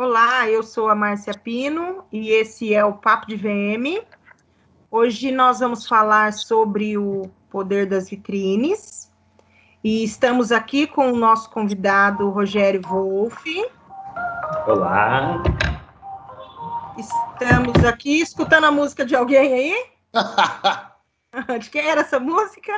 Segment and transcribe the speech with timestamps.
[0.00, 4.00] Olá, eu sou a Márcia Pino e esse é o Papo de VM.
[4.88, 9.12] Hoje nós vamos falar sobre o poder das vitrines
[9.82, 13.42] e estamos aqui com o nosso convidado Rogério Wolff.
[14.68, 15.42] Olá.
[16.96, 19.86] Estamos aqui escutando a música de alguém aí?
[21.58, 22.72] de quem era essa música?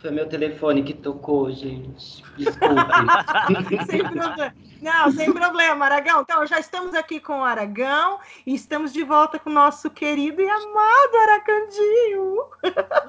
[0.00, 2.22] Foi meu telefone que tocou, gente.
[2.36, 2.74] Desculpe.
[3.90, 4.54] sem problema.
[4.82, 6.20] Não, sem problema, Aragão.
[6.22, 10.42] Então, já estamos aqui com o Aragão e estamos de volta com o nosso querido
[10.42, 12.36] e amado Aracandinho.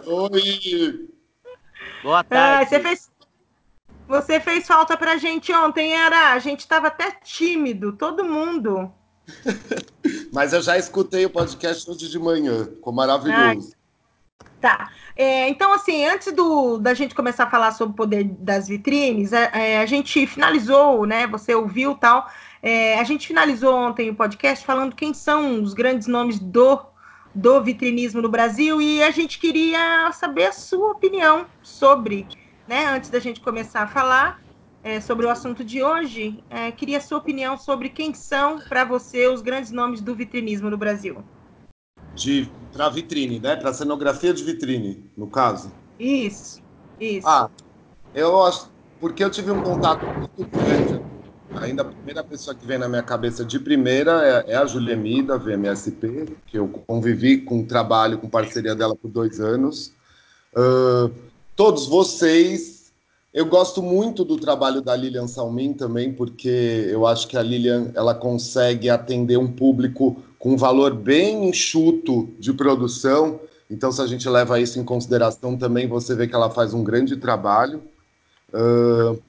[0.06, 1.10] Oi!
[2.04, 2.64] Boa tarde.
[2.64, 3.12] Ah, você, fez,
[4.08, 6.34] você fez falta pra gente ontem, Ara.
[6.34, 8.92] A gente estava até tímido, todo mundo.
[10.32, 13.76] Mas eu já escutei o podcast hoje de manhã, ficou maravilhoso.
[14.60, 14.92] Tá.
[15.16, 19.32] É, então, assim, antes do, da gente começar a falar sobre o poder das vitrines,
[19.32, 21.28] a, é, é, a gente finalizou, né?
[21.28, 22.28] Você ouviu tal.
[22.62, 26.80] É, a gente finalizou ontem o podcast falando quem são os grandes nomes do,
[27.36, 32.28] do vitrinismo no Brasil e a gente queria saber a sua opinião sobre,
[32.68, 32.88] né?
[32.88, 34.42] Antes da gente começar a falar
[34.84, 38.84] é, sobre o assunto de hoje, é, queria a sua opinião sobre quem são, para
[38.84, 41.24] você, os grandes nomes do vitrinismo no Brasil
[42.18, 43.56] de para vitrine, né?
[43.56, 45.72] Para cenografia de vitrine, no caso.
[46.00, 46.62] Isso,
[47.02, 47.28] isso.
[47.28, 47.50] Ah,
[48.14, 48.70] eu acho
[49.00, 51.02] porque eu tive um contato muito grande.
[51.56, 55.24] Ainda a primeira pessoa que vem na minha cabeça de primeira é, é a Juliemi
[55.24, 59.92] da VMSP, que eu convivi com o trabalho, com parceria dela por dois anos.
[60.56, 61.12] Uh,
[61.56, 62.92] todos vocês,
[63.34, 67.92] eu gosto muito do trabalho da Lilian Salmin também, porque eu acho que a Lilian
[67.96, 73.40] ela consegue atender um público com um valor bem enxuto de produção.
[73.70, 76.84] Então, se a gente leva isso em consideração, também você vê que ela faz um
[76.84, 77.82] grande trabalho.
[78.54, 79.20] Uh,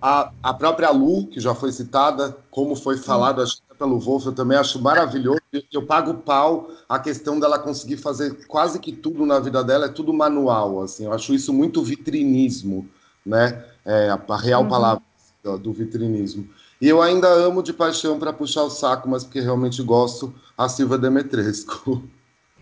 [0.00, 4.32] a, a própria Lu, que já foi citada, como foi falado acho, pelo Wolf, eu
[4.32, 5.40] também acho maravilhoso.
[5.72, 9.88] Eu pago pau a questão dela conseguir fazer quase que tudo na vida dela, é
[9.88, 10.82] tudo manual.
[10.82, 12.86] Assim, eu acho isso muito vitrinismo,
[13.24, 13.64] né?
[13.84, 14.68] É, a, a real uhum.
[14.68, 15.02] palavra
[15.42, 16.46] do, do vitrinismo.
[16.80, 20.68] E eu ainda amo de paixão para puxar o saco, mas porque realmente gosto, a
[20.68, 22.02] Silva Demetresco.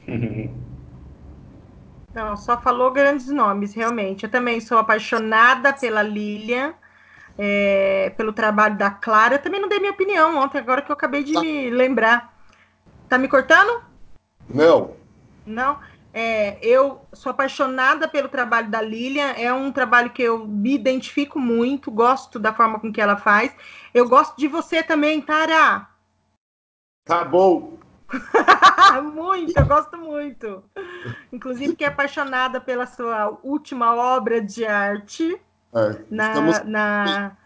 [2.14, 4.24] Não, só falou grandes nomes, realmente.
[4.24, 6.74] Eu também sou apaixonada pela Lilian,
[7.36, 9.36] é, pelo trabalho da Clara.
[9.36, 11.40] Eu também não dei minha opinião ontem, agora que eu acabei de tá.
[11.40, 12.36] me lembrar.
[13.08, 13.82] Tá me cortando?
[14.52, 14.96] Não.
[15.46, 15.78] Não?
[16.20, 21.38] É, eu sou apaixonada pelo trabalho da Lilian, é um trabalho que eu me identifico
[21.38, 23.54] muito, gosto da forma com que ela faz.
[23.94, 25.86] Eu gosto de você também, Tara.
[27.04, 27.78] Tá bom.
[29.14, 30.64] muito, eu gosto muito.
[31.32, 35.40] Inclusive, que é apaixonada pela sua última obra de arte.
[35.72, 36.64] É, na, estamos...
[36.64, 37.36] na...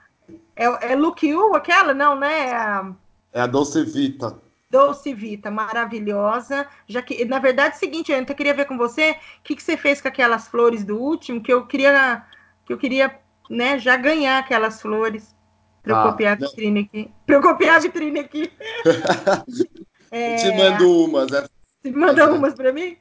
[0.56, 1.92] É, é Look You, aquela?
[1.92, 2.48] Não, né?
[2.48, 2.92] É a,
[3.34, 4.34] é a Dolce Vita.
[4.72, 6.66] Dolce Vita, maravilhosa.
[6.88, 9.62] Já que, na verdade, é o seguinte, eu queria ver com você o que, que
[9.62, 12.24] você fez com aquelas flores do último, que eu queria,
[12.64, 13.14] que eu queria,
[13.50, 15.36] né, já ganhar aquelas flores
[15.82, 17.10] para eu ah, copiar a vitrine aqui.
[17.26, 18.50] Para eu copiar a vitrine aqui.
[20.10, 21.44] é, te mando umas, né?
[21.82, 22.96] Você manda umas para mim?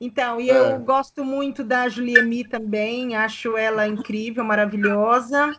[0.00, 0.56] Então, e é.
[0.56, 5.58] eu gosto muito da Juliemi também, acho ela incrível, maravilhosa.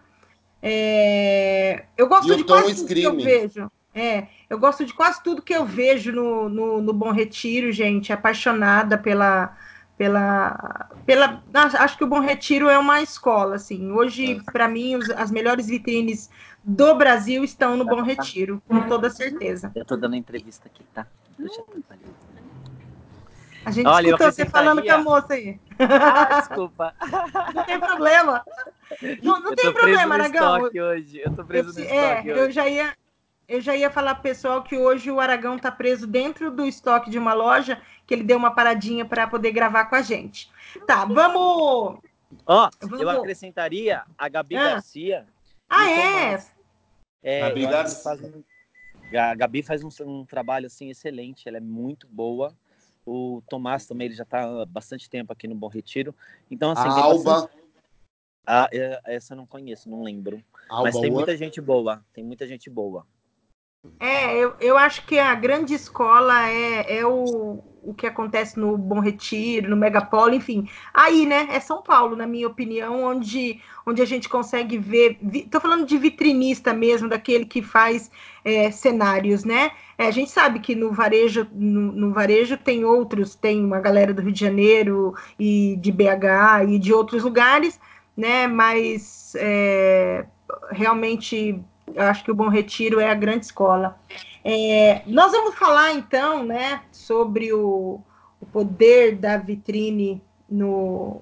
[0.61, 3.69] É, eu gosto e de quase tudo que eu vejo.
[3.97, 8.13] É, eu gosto de quase tudo que eu vejo no, no, no Bom Retiro, gente.
[8.13, 9.57] Apaixonada pela,
[9.97, 11.41] pela, pela.
[11.79, 13.91] Acho que o Bom Retiro é uma escola, assim.
[13.91, 14.51] Hoje, é.
[14.51, 16.29] para mim, os, as melhores vitrines
[16.63, 19.71] do Brasil estão no Bom Retiro, com toda certeza.
[19.73, 21.07] Eu estou dando entrevista aqui, tá?
[21.39, 21.47] Eu
[23.65, 25.59] a gente Olha, escutou você falando com a moça aí.
[25.77, 26.93] Ah, desculpa.
[27.53, 28.41] Não tem problema.
[29.21, 30.61] Não, não tem problema, Aragão.
[30.61, 31.19] hoje.
[31.19, 32.29] Eu tô preso eu, no é, hoje.
[32.29, 32.93] Eu já ia
[33.47, 37.09] eu já ia falar pro pessoal que hoje o Aragão está preso dentro do estoque
[37.09, 40.51] de uma loja, que ele deu uma paradinha para poder gravar com a gente.
[40.85, 41.99] Tá, vamos.
[42.45, 44.63] Ó, oh, eu acrescentaria a Gabi ah.
[44.71, 45.25] Garcia.
[45.69, 46.43] Ah, é?
[47.23, 47.39] é?
[47.41, 48.03] Gabi Garcia.
[48.03, 48.43] Faz um...
[49.17, 52.53] A Gabi faz um, um, trabalho assim excelente, ela é muito boa.
[53.05, 56.13] O Tomás também ele já está há bastante tempo aqui no Bom Retiro.
[56.51, 56.89] Então, assim.
[56.89, 57.23] A Alba.
[57.23, 57.67] Bastante...
[58.45, 60.43] Ah, é, essa eu não conheço, não lembro.
[60.69, 62.03] Alba Mas tem muita gente boa.
[62.13, 63.05] Tem muita gente boa.
[63.99, 68.77] É, eu, eu acho que a grande escola é, é o, o que acontece no
[68.77, 70.67] Bom Retiro, no Megapolo, enfim.
[70.93, 75.17] Aí, né, é São Paulo, na minha opinião, onde, onde a gente consegue ver.
[75.33, 78.11] Estou falando de vitrinista mesmo, daquele que faz
[78.43, 79.71] é, cenários, né?
[79.97, 84.13] É, a gente sabe que no varejo, no, no, varejo tem outros, tem uma galera
[84.13, 87.79] do Rio de Janeiro e de BH e de outros lugares,
[88.17, 88.47] né?
[88.47, 90.25] Mas é,
[90.71, 91.63] realmente
[91.97, 93.99] eu acho que o Bom Retiro é a grande escola.
[94.45, 97.99] É, nós vamos falar então, né, sobre o,
[98.39, 101.21] o poder da vitrine no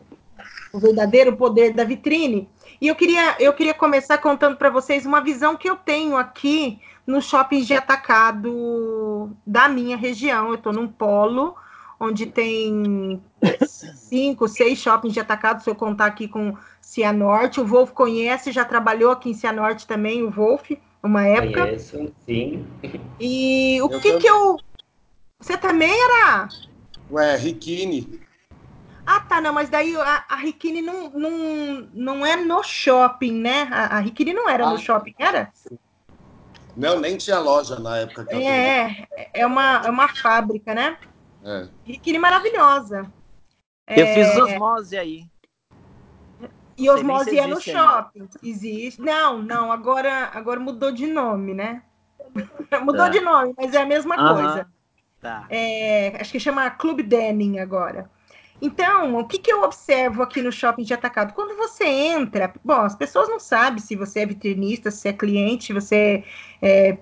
[0.74, 2.50] o verdadeiro poder da vitrine.
[2.81, 6.81] E eu queria, eu queria começar contando para vocês uma visão que eu tenho aqui
[7.07, 10.50] no shopping de atacado da minha região.
[10.50, 11.56] Eu estou num polo
[12.00, 13.21] onde tem
[13.65, 17.62] cinco, seis shoppings de atacado, se eu contar aqui com Cianorte.
[17.62, 20.71] O Wolf conhece, já trabalhou aqui em Cianorte também, o Wolf,
[21.01, 21.62] uma época.
[21.62, 22.65] Conheço, sim.
[23.19, 24.57] E o eu que que eu...
[25.39, 26.47] Você também era?
[27.12, 28.21] Ué, Riquini.
[29.06, 33.68] Ah, tá, não, mas daí a, a Riquini não, não, não é no shopping, né?
[33.71, 35.51] A, a Riquini não era ah, no shopping, era?
[36.75, 38.25] Não, nem tinha loja na época.
[38.25, 40.97] Que é, é uma, é uma fábrica, né?
[41.45, 41.68] É.
[41.83, 43.12] Riquini maravilhosa.
[43.88, 44.13] Eu é...
[44.15, 45.30] fiz osmose aí.
[46.77, 48.21] E osmose é no shopping.
[48.21, 48.39] Ainda.
[48.44, 49.00] Existe.
[49.00, 51.83] Não, não, agora, agora mudou de nome, né?
[52.81, 53.09] mudou tá.
[53.09, 54.33] de nome, mas é a mesma uh -huh.
[54.33, 54.68] coisa.
[55.21, 55.45] Tá.
[55.50, 58.09] É, acho que chama Clube Denning agora.
[58.62, 61.33] Então, o que, que eu observo aqui no shopping de atacado?
[61.33, 65.74] Quando você entra, bom, as pessoas não sabem se você é vitrinista, se é cliente,
[65.74, 66.24] você
[66.62, 66.97] é,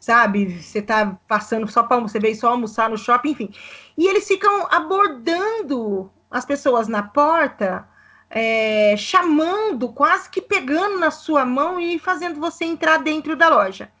[0.00, 3.54] sabe, você está passando só para você veio só almoçar no shopping, enfim.
[3.96, 7.86] E eles ficam abordando as pessoas na porta,
[8.30, 13.92] é, chamando, quase que pegando na sua mão e fazendo você entrar dentro da loja.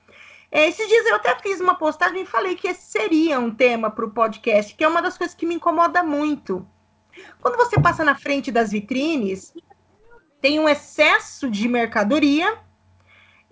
[0.50, 3.90] É, esses dias eu até fiz uma postagem e falei que esse seria um tema
[3.90, 6.66] para o podcast, que é uma das coisas que me incomoda muito.
[7.40, 9.52] Quando você passa na frente das vitrines,
[10.40, 12.58] tem um excesso de mercadoria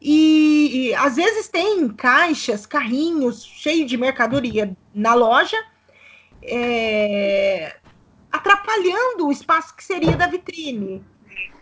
[0.00, 5.56] e, e às vezes tem caixas, carrinhos cheios de mercadoria na loja,
[6.42, 7.76] é,
[8.30, 11.04] atrapalhando o espaço que seria da vitrine.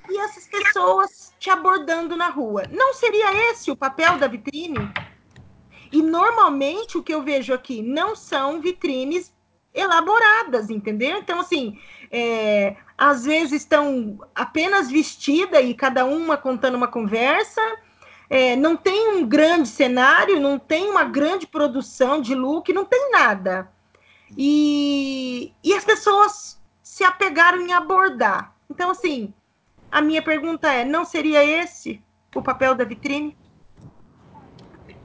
[0.08, 2.64] E essas pessoas te abordando na rua.
[2.70, 4.92] Não seria esse o papel da vitrine?
[5.90, 9.34] E normalmente o que eu vejo aqui não são vitrines
[9.74, 11.18] elaboradas, entendeu?
[11.18, 11.78] Então, assim,
[12.10, 17.60] é, às vezes estão apenas vestidas e cada uma contando uma conversa.
[18.28, 23.10] É, não tem um grande cenário, não tem uma grande produção de look, não tem
[23.10, 23.70] nada.
[24.36, 28.54] E, e as pessoas se apegaram em abordar.
[28.70, 29.32] Então, assim,
[29.90, 32.02] a minha pergunta é: não seria esse
[32.34, 33.36] o papel da vitrine?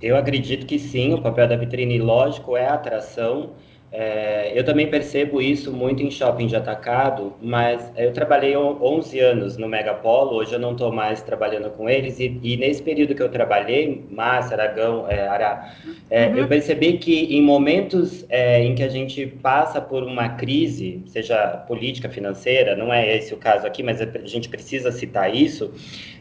[0.02, 3.54] Eu acredito que sim, o papel da vitrine, lógico, é a atração.
[3.94, 9.58] É, eu também percebo isso muito em shopping de atacado, mas eu trabalhei 11 anos
[9.58, 13.22] no Megapolo, hoje eu não estou mais trabalhando com eles, e, e, nesse período que
[13.22, 15.74] eu trabalhei, Márcia, Aragão, é, Ará,
[16.10, 16.38] é, uhum.
[16.38, 21.48] eu percebi que em momentos é, em que a gente passa por uma crise, seja
[21.68, 25.70] política, financeira, não é esse o caso aqui, mas a gente precisa citar isso,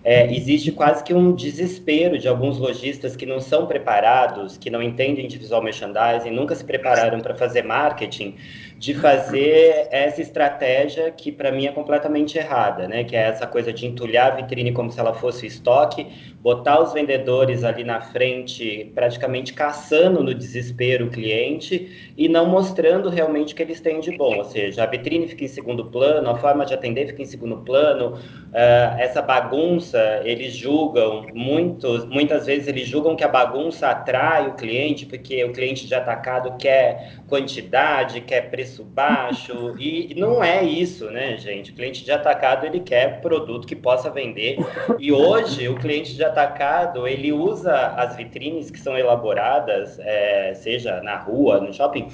[0.03, 4.83] é, existe quase que um desespero de alguns lojistas que não são preparados, que não
[4.83, 8.39] entendem de visual merchandising, nunca se prepararam para fazer marketing,
[8.81, 13.05] de fazer essa estratégia que para mim é completamente errada, né?
[13.05, 16.07] Que é essa coisa de entulhar a vitrine como se ela fosse estoque,
[16.41, 23.11] botar os vendedores ali na frente, praticamente caçando no desespero o cliente e não mostrando
[23.11, 24.39] realmente o que eles têm de bom.
[24.39, 27.59] Ou seja, a vitrine fica em segundo plano, a forma de atender fica em segundo
[27.59, 34.49] plano, uh, essa bagunça, eles julgam, muitos, muitas vezes eles julgam que a bagunça atrai
[34.49, 40.63] o cliente, porque o cliente de atacado quer quantidade, quer preço baixo, e não é
[40.63, 41.71] isso, né, gente?
[41.71, 44.59] O cliente de atacado, ele quer produto que possa vender,
[44.99, 51.01] e hoje o cliente de atacado, ele usa as vitrines que são elaboradas, é, seja
[51.03, 52.09] na rua, no shopping,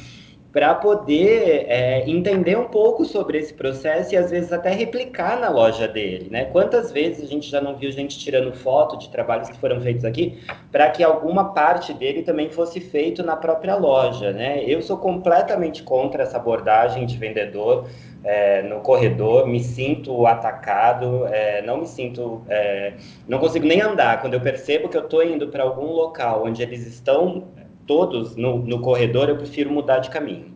[0.56, 5.50] para poder é, entender um pouco sobre esse processo e às vezes até replicar na
[5.50, 6.46] loja dele, né?
[6.46, 10.02] Quantas vezes a gente já não viu gente tirando foto de trabalhos que foram feitos
[10.02, 10.38] aqui
[10.72, 14.64] para que alguma parte dele também fosse feito na própria loja, né?
[14.66, 17.86] Eu sou completamente contra essa abordagem de vendedor
[18.24, 22.94] é, no corredor, me sinto atacado, é, não me sinto, é,
[23.28, 24.22] não consigo nem andar.
[24.22, 27.44] Quando eu percebo que eu estou indo para algum local onde eles estão
[27.86, 30.54] todos no, no corredor, eu prefiro mudar de caminho.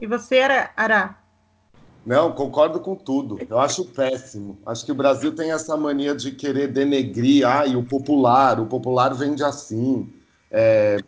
[0.00, 1.16] E você, Ara?
[2.04, 3.38] Não, concordo com tudo.
[3.48, 4.58] Eu acho péssimo.
[4.66, 8.66] Acho que o Brasil tem essa mania de querer denegrir, ah, e o popular, o
[8.66, 10.12] popular vende assim.
[10.50, 10.98] É,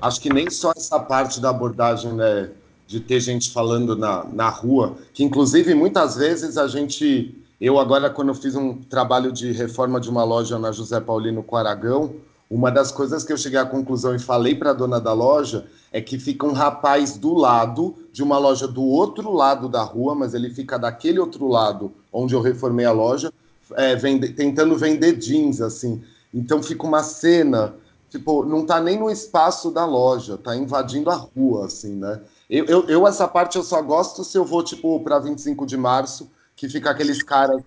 [0.00, 2.50] acho que nem só essa parte da abordagem, né,
[2.86, 7.40] de ter gente falando na, na rua, que inclusive muitas vezes a gente.
[7.60, 11.42] Eu agora, quando eu fiz um trabalho de reforma de uma loja na José Paulino
[11.42, 12.16] com Aragão,
[12.54, 15.66] uma das coisas que eu cheguei à conclusão e falei para a dona da loja
[15.90, 20.14] é que fica um rapaz do lado de uma loja do outro lado da rua,
[20.14, 23.32] mas ele fica daquele outro lado onde eu reformei a loja,
[23.72, 26.04] é, vende, tentando vender jeans, assim.
[26.32, 27.74] Então fica uma cena,
[28.08, 32.20] tipo, não tá nem no espaço da loja, tá invadindo a rua, assim, né?
[32.48, 35.76] Eu, eu, eu essa parte eu só gosto se eu vou, tipo, para 25 de
[35.76, 37.60] março, que fica aqueles caras,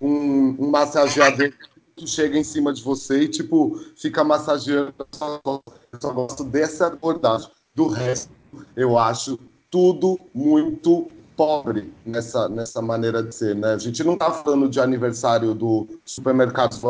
[0.00, 1.52] um, um massageador
[1.96, 4.94] que chega em cima de você e, tipo, fica massageando.
[4.98, 7.50] Eu só, eu só gosto dessa abordagem.
[7.74, 8.32] Do resto,
[8.76, 9.38] eu acho
[9.70, 13.74] tudo muito pobre nessa, nessa maneira de ser, né?
[13.74, 16.76] A gente não tá falando de aniversário do supermercado.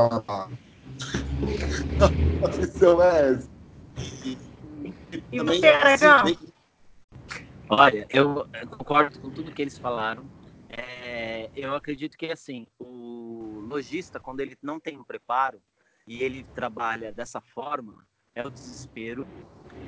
[2.42, 3.48] A visão é essa.
[5.30, 6.36] E você, Aragão?
[7.68, 10.24] Olha, eu concordo com tudo que eles falaram.
[10.68, 15.62] É, eu acredito que assim, o lojista, quando ele não tem um preparo
[16.06, 19.26] e ele trabalha dessa forma, é o desespero.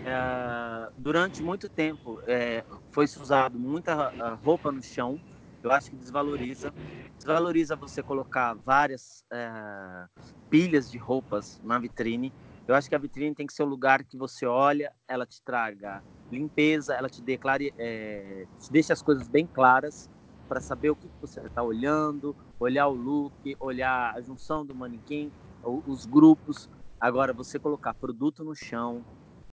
[0.05, 4.13] É, durante muito tempo é, foi usado muita
[4.43, 5.21] roupa no chão.
[5.63, 6.75] Eu acho que desvaloriza.
[7.17, 10.09] Desvaloriza você colocar várias é,
[10.51, 12.35] pilhas de roupas na vitrine.
[12.67, 15.41] Eu acho que a vitrine tem que ser o lugar que você olha, ela te
[15.43, 20.11] traga limpeza, ela te, declare, é, te deixa as coisas bem claras
[20.49, 25.31] para saber o que você está olhando, olhar o look, olhar a junção do manequim,
[25.63, 26.69] os grupos.
[27.01, 29.05] Agora, você colocar produto no chão,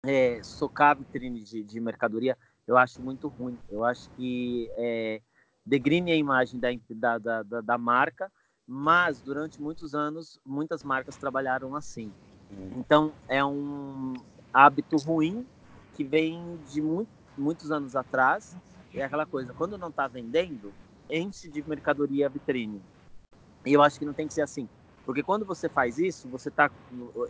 [0.05, 2.37] é, socar a vitrine de, de, mercadoria,
[2.67, 3.57] eu acho muito ruim.
[3.69, 5.21] Eu acho que é,
[5.65, 8.31] degrine a imagem da, da, da, da marca,
[8.67, 12.11] mas durante muitos anos, muitas marcas trabalharam assim.
[12.75, 14.13] Então, é um
[14.53, 15.45] hábito ruim
[15.93, 18.55] que vem de muito, muitos anos atrás
[18.99, 20.73] é aquela coisa, quando não está vendendo,
[21.09, 22.81] enche de mercadoria a vitrine.
[23.65, 24.67] E eu acho que não tem que ser assim.
[25.05, 26.69] Porque quando você faz isso, você tá.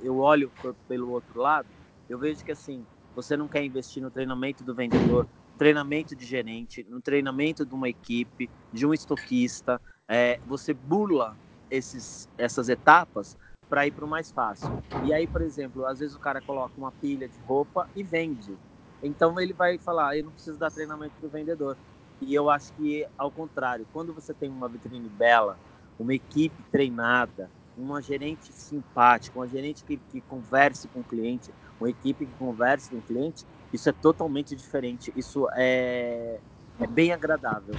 [0.01, 0.51] Eu olho
[0.88, 1.67] pelo outro lado,
[2.10, 6.84] eu vejo que assim, você não quer investir no treinamento do vendedor, treinamento de gerente,
[6.89, 9.79] no treinamento de uma equipe, de um estoquista.
[10.07, 11.38] É, você burla
[11.69, 13.36] esses, essas etapas
[13.67, 14.69] para ir para o mais fácil.
[15.05, 18.57] E aí, por exemplo, às vezes o cara coloca uma pilha de roupa e vende.
[19.06, 21.78] Então ele vai falar, eu não preciso dar treinamento para o vendedor.
[22.22, 25.58] E eu acho que ao contrário, quando você tem uma vitrine bela,
[26.00, 31.90] uma equipe treinada, uma gerente simpática, uma gerente que, que converse com o cliente, uma
[31.90, 35.12] equipe que converse com o cliente, isso é totalmente diferente.
[35.16, 36.40] Isso é,
[36.80, 37.76] é bem agradável.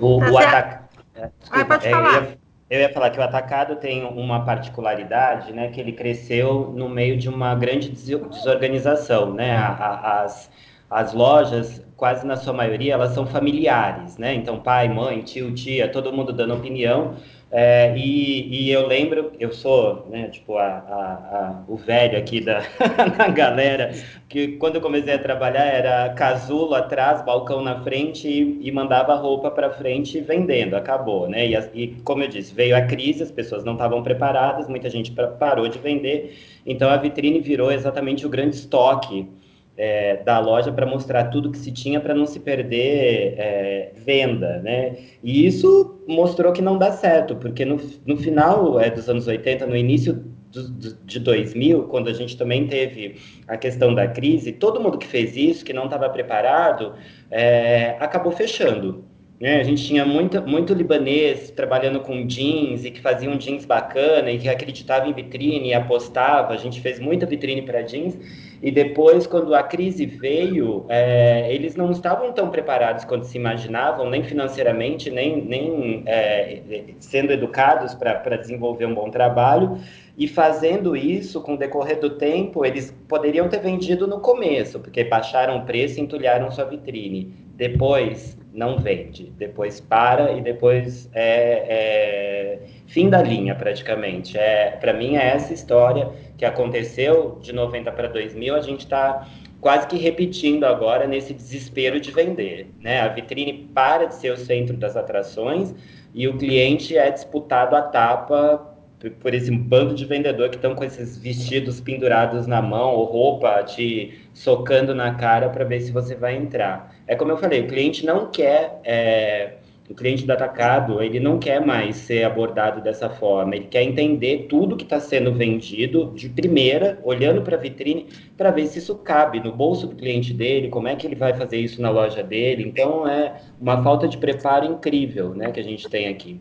[0.00, 0.98] O, o ataque.
[1.14, 2.14] É, desculpa, ah, pode falar.
[2.14, 6.72] Eu ia, eu ia falar que o atacado tem uma particularidade, né, que ele cresceu
[6.74, 10.50] no meio de uma grande desorganização, né, as,
[10.90, 15.88] as lojas, quase na sua maioria, elas são familiares, né, então pai, mãe, tio, tia,
[15.88, 17.14] todo mundo dando opinião,
[17.50, 22.40] é, e, e, eu lembro, eu sou, né, tipo, a, a, a, o velho aqui
[22.40, 22.60] da,
[23.32, 23.92] galera,
[24.28, 29.14] que quando eu comecei a trabalhar era casulo atrás, balcão na frente e, e mandava
[29.14, 31.46] roupa para frente vendendo, acabou, né?
[31.46, 35.12] E, e, como eu disse, veio a crise, as pessoas não estavam preparadas, muita gente
[35.38, 36.36] parou de vender,
[36.66, 39.28] então a vitrine virou exatamente o grande estoque
[39.76, 44.60] é, da loja para mostrar tudo que se tinha para não se perder é, venda,
[44.62, 44.96] né?
[45.22, 49.66] E isso mostrou que não dá certo, porque no, no final é, dos anos 80,
[49.66, 53.16] no início do, do, de 2000, quando a gente também teve
[53.46, 56.94] a questão da crise, todo mundo que fez isso, que não estava preparado,
[57.30, 59.04] é, acabou fechando.
[59.38, 59.60] Né?
[59.60, 64.30] A gente tinha muito, muito libanês trabalhando com jeans e que fazia um jeans bacana
[64.30, 66.54] e que acreditava em vitrine e apostava.
[66.54, 68.16] A gente fez muita vitrine para jeans
[68.62, 74.08] e depois, quando a crise veio, é, eles não estavam tão preparados quanto se imaginavam,
[74.08, 76.60] nem financeiramente, nem, nem é,
[76.98, 79.78] sendo educados para desenvolver um bom trabalho.
[80.16, 85.04] E fazendo isso, com o decorrer do tempo, eles poderiam ter vendido no começo, porque
[85.04, 87.34] baixaram o preço e entulharam sua vitrine.
[87.54, 89.30] Depois, não vende.
[89.36, 94.38] Depois para e depois é, é fim da linha, praticamente.
[94.38, 99.26] É, Para mim, é essa história que aconteceu de 90 para 2000, a gente está
[99.60, 102.68] quase que repetindo agora nesse desespero de vender.
[102.80, 103.00] Né?
[103.00, 105.74] A vitrine para de ser o centro das atrações
[106.14, 108.74] e o cliente é disputado a tapa
[109.20, 113.62] por esse bando de vendedor que estão com esses vestidos pendurados na mão ou roupa
[113.62, 116.94] te socando na cara para ver se você vai entrar.
[117.06, 119.52] É como eu falei, o cliente não quer é,
[119.88, 124.46] o cliente do atacado, ele não quer mais ser abordado dessa forma, ele quer entender
[124.48, 128.96] tudo que está sendo vendido de primeira, olhando para a vitrine, para ver se isso
[128.96, 132.22] cabe no bolso do cliente dele, como é que ele vai fazer isso na loja
[132.22, 132.64] dele.
[132.66, 136.40] Então, é uma falta de preparo incrível né, que a gente tem aqui.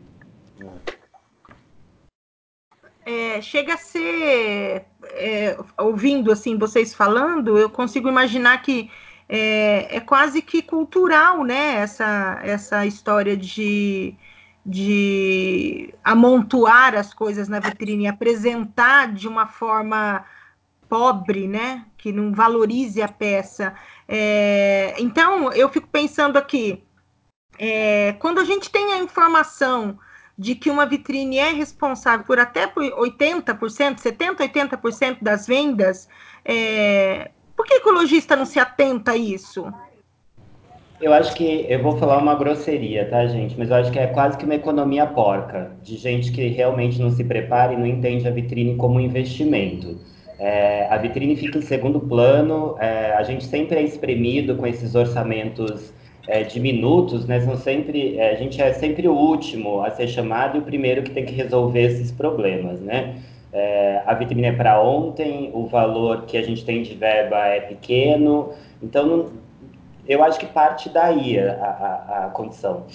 [3.06, 8.90] É, chega a ser, é, ouvindo assim vocês falando, eu consigo imaginar que
[9.27, 11.75] é, é quase que cultural, né?
[11.75, 14.15] Essa, essa história de,
[14.65, 20.25] de amontoar as coisas na vitrine, apresentar de uma forma
[20.88, 21.86] pobre, né?
[21.98, 23.74] Que não valorize a peça.
[24.08, 26.84] É, então, eu fico pensando aqui,
[27.58, 29.98] é, quando a gente tem a informação
[30.38, 36.10] de que uma vitrine é responsável por até por 80%, 70%, 80% das vendas,
[36.44, 39.65] é, por que, lojista não se atenta a isso?
[41.01, 43.57] Eu acho que eu vou falar uma grosseria, tá, gente?
[43.57, 47.12] Mas eu acho que é quase que uma economia porca, de gente que realmente não
[47.12, 50.00] se prepara e não entende a vitrine como investimento.
[50.39, 54.95] É, a vitrine fica em segundo plano, é, a gente sempre é espremido com esses
[54.95, 55.93] orçamentos
[56.27, 57.41] é, diminutos, né?
[57.41, 61.03] São sempre, é, a gente é sempre o último a ser chamado e o primeiro
[61.03, 63.15] que tem que resolver esses problemas, né?
[63.57, 67.62] É, a vitrine é para ontem, o valor que a gente tem de verba é
[67.62, 69.31] pequeno, então não,
[70.05, 72.85] eu acho que parte daí a, a, a condição.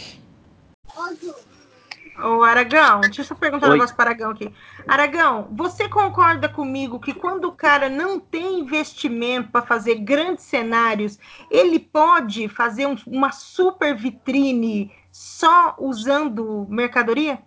[2.22, 3.70] Ô, Aragão, deixa eu perguntar Oi.
[3.70, 4.52] um negócio para Aragão aqui.
[4.86, 11.18] Aragão, você concorda comigo que quando o cara não tem investimento para fazer grandes cenários,
[11.50, 17.38] ele pode fazer um, uma super vitrine só usando mercadoria?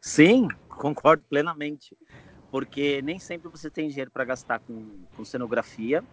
[0.00, 1.96] Sim, concordo plenamente.
[2.52, 6.04] Porque nem sempre você tem dinheiro para gastar com, com cenografia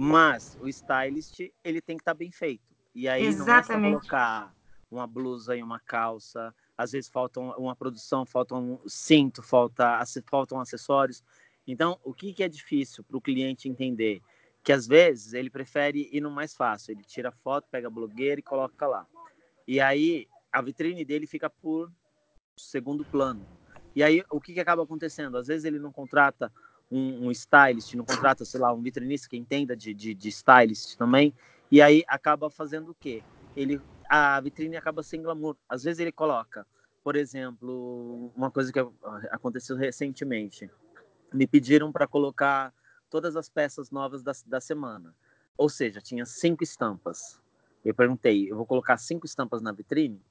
[0.00, 2.62] mas o stylist, ele tem que estar tá bem feito.
[2.94, 3.48] E aí Exatamente.
[3.48, 4.54] não é só colocar
[4.88, 10.60] uma blusa e uma calça, às vezes falta uma produção, falta um cinto, falta, faltam
[10.60, 11.24] acessórios.
[11.66, 14.22] Então, o que, que é difícil para o cliente entender?
[14.62, 18.38] Que às vezes ele prefere ir no mais fácil, ele tira foto, pega a blogueira
[18.38, 19.04] e coloca lá.
[19.66, 21.92] E aí a vitrine dele fica por
[22.56, 23.44] segundo plano.
[23.98, 25.36] E aí o que, que acaba acontecendo?
[25.36, 26.52] Às vezes ele não contrata
[26.88, 30.96] um, um stylist, não contrata, sei lá, um vitrinista que entenda de, de, de stylist
[30.96, 31.34] também,
[31.68, 33.24] e aí acaba fazendo o quê?
[33.56, 35.56] Ele, a vitrine acaba sem glamour.
[35.68, 36.64] Às vezes ele coloca,
[37.02, 38.78] por exemplo, uma coisa que
[39.32, 40.70] aconteceu recentemente,
[41.34, 42.72] me pediram para colocar
[43.10, 45.12] todas as peças novas da, da semana.
[45.56, 47.42] Ou seja, tinha cinco estampas.
[47.84, 50.22] Eu perguntei, eu vou colocar cinco estampas na vitrine?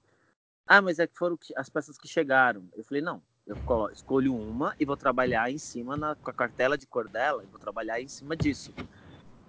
[0.66, 2.70] Ah, mas é que foram as peças que chegaram.
[2.74, 6.78] Eu falei, não, eu escolho uma e vou trabalhar em cima na, com a cartela
[6.78, 8.74] de cor dela e vou trabalhar em cima disso.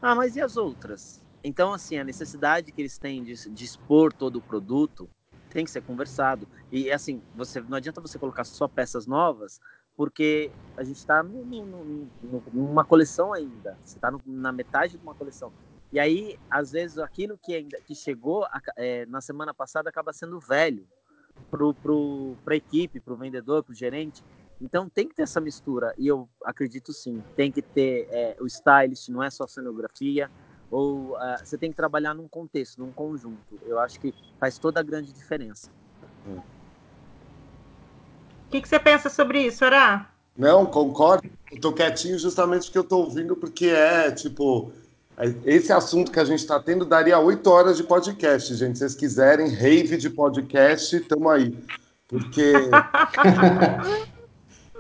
[0.00, 1.20] Ah, mas e as outras?
[1.42, 5.08] Então, assim, a necessidade que eles têm de, de expor todo o produto
[5.50, 6.46] tem que ser conversado.
[6.70, 9.60] E, assim, você não adianta você colocar só peças novas,
[9.96, 11.22] porque a gente está
[12.52, 13.76] numa coleção ainda.
[13.84, 15.52] Você está na metade de uma coleção.
[15.90, 20.38] E aí, às vezes, aquilo que ainda que chegou é, na semana passada acaba sendo
[20.38, 20.86] velho
[21.50, 24.22] para a equipe, para o vendedor, para o gerente.
[24.60, 28.46] Então tem que ter essa mistura e eu acredito sim, tem que ter é, o
[28.46, 30.28] stylist, não é só cenografia,
[30.70, 33.38] ou uh, você tem que trabalhar num contexto, num conjunto.
[33.66, 35.70] Eu acho que faz toda a grande diferença.
[36.26, 36.42] O
[38.50, 40.10] que, que, você pensa sobre isso, Ará?
[40.36, 41.28] Não, concordo.
[41.50, 44.72] Estou quietinho justamente porque eu estou ouvindo, porque é tipo
[45.44, 48.78] esse assunto que a gente está tendo daria oito horas de podcast, gente.
[48.78, 51.58] Se vocês quiserem, rave de podcast, estamos aí.
[52.06, 52.52] Porque.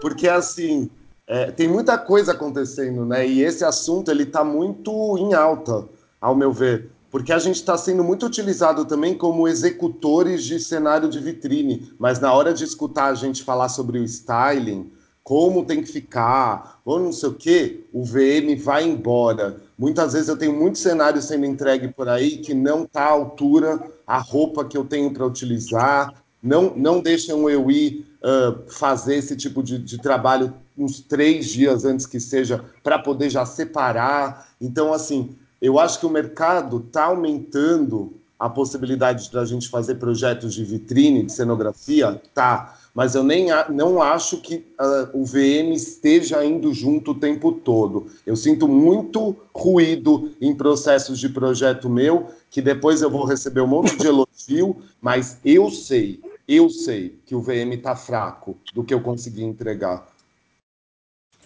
[0.00, 0.88] Porque, assim,
[1.26, 3.26] é, tem muita coisa acontecendo, né?
[3.26, 5.88] E esse assunto, ele está muito em alta,
[6.20, 6.88] ao meu ver.
[7.10, 11.90] Porque a gente está sendo muito utilizado também como executores de cenário de vitrine.
[11.98, 14.92] Mas na hora de escutar a gente falar sobre o styling,
[15.28, 19.60] como tem que ficar, ou não sei o quê, o VM vai embora.
[19.78, 23.78] Muitas vezes eu tenho muitos cenários sendo entregue por aí que não está à altura
[24.06, 29.36] a roupa que eu tenho para utilizar, não, não deixam eu ir uh, fazer esse
[29.36, 34.48] tipo de, de trabalho uns três dias antes que seja, para poder já separar.
[34.58, 40.54] Então, assim, eu acho que o mercado está aumentando a possibilidade da gente fazer projetos
[40.54, 46.44] de vitrine, de cenografia, tá mas eu nem não acho que uh, o VM esteja
[46.44, 48.10] indo junto o tempo todo.
[48.26, 53.68] Eu sinto muito ruído em processos de projeto meu, que depois eu vou receber um
[53.68, 58.92] monte de elogio, mas eu sei, eu sei que o VM está fraco do que
[58.92, 60.04] eu consegui entregar.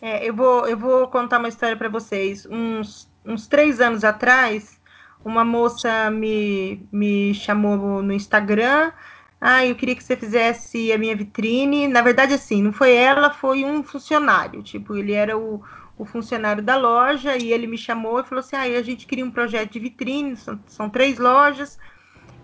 [0.00, 2.46] É, eu, vou, eu vou contar uma história para vocês.
[2.50, 4.80] Uns, uns três anos atrás,
[5.22, 8.90] uma moça me, me chamou no Instagram
[9.44, 11.88] ah, eu queria que você fizesse a minha vitrine.
[11.88, 14.62] Na verdade, assim, não foi ela, foi um funcionário.
[14.62, 15.60] Tipo, ele era o,
[15.98, 19.24] o funcionário da loja e ele me chamou e falou assim: ah, a gente queria
[19.24, 21.76] um projeto de vitrine, são, são três lojas.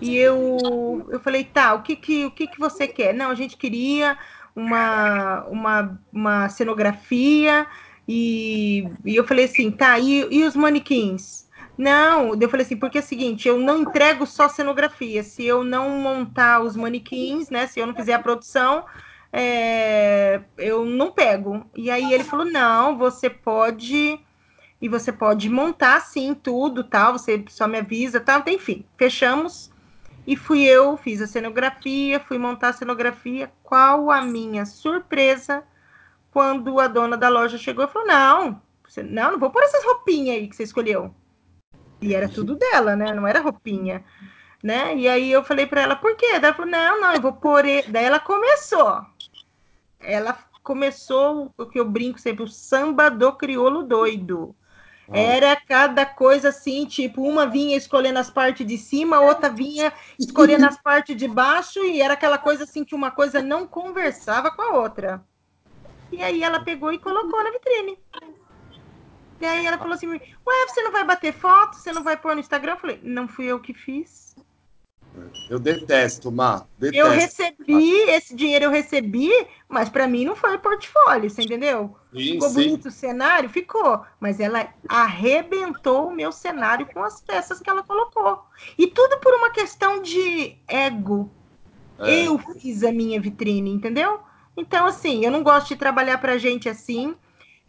[0.00, 3.14] E eu, eu falei, tá, o que que, o que que você quer?
[3.14, 4.18] Não, a gente queria
[4.54, 7.66] uma, uma, uma cenografia
[8.08, 11.47] e, e eu falei assim, tá, e, e os manequins?
[11.78, 15.22] Não, eu falei assim, porque é o seguinte, eu não entrego só cenografia.
[15.22, 17.68] Se eu não montar os manequins, né?
[17.68, 18.84] Se eu não fizer a produção,
[19.32, 21.64] é, eu não pego.
[21.76, 24.18] E aí ele falou: não, você pode.
[24.80, 27.12] E você pode montar sim tudo, tal.
[27.12, 28.42] Você só me avisa, tal.
[28.48, 29.70] Enfim, fechamos.
[30.26, 33.52] E fui eu, fiz a cenografia, fui montar a cenografia.
[33.62, 35.62] Qual a minha surpresa
[36.32, 39.84] quando a dona da loja chegou e falou: não, você, não, não vou pôr essas
[39.84, 41.14] roupinhas aí que você escolheu.
[42.00, 43.12] E era tudo dela, né?
[43.12, 44.04] Não era roupinha,
[44.62, 44.94] né?
[44.96, 46.38] E aí eu falei para ela, por quê?
[46.38, 47.62] Daí ela falou, não, não, eu vou pôr.
[47.88, 49.04] Daí ela começou.
[50.00, 54.54] Ela começou o que eu brinco sempre, o samba do crioulo doido.
[55.10, 60.66] Era cada coisa assim, tipo, uma vinha escolhendo as partes de cima, outra vinha escolhendo
[60.66, 64.60] as partes de baixo, e era aquela coisa assim que uma coisa não conversava com
[64.60, 65.24] a outra.
[66.12, 67.98] E aí ela pegou e colocou na vitrine.
[69.40, 70.20] E aí ela falou assim: Ué,
[70.68, 71.76] você não vai bater foto?
[71.76, 72.72] Você não vai pôr no Instagram?
[72.72, 74.28] Eu falei: Não fui eu que fiz.
[75.48, 76.66] Eu detesto, Má.
[76.78, 77.06] Detesto.
[77.06, 79.30] Eu recebi, esse dinheiro eu recebi,
[79.68, 81.96] mas para mim não foi portfólio, você entendeu?
[82.12, 82.54] Sim, ficou sim.
[82.54, 83.48] bonito o cenário?
[83.48, 84.04] Ficou.
[84.20, 88.44] Mas ela arrebentou o meu cenário com as peças que ela colocou.
[88.76, 91.30] E tudo por uma questão de ego.
[91.98, 92.26] É.
[92.26, 94.20] Eu fiz a minha vitrine, entendeu?
[94.56, 97.16] Então, assim, eu não gosto de trabalhar para gente assim.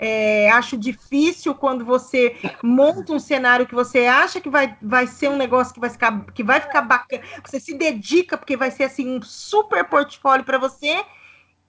[0.01, 5.29] É, acho difícil quando você monta um cenário que você acha que vai, vai ser
[5.29, 7.21] um negócio que vai ficar, que vai ficar bacana.
[7.45, 11.03] Você se dedica porque vai ser assim um super portfólio para você.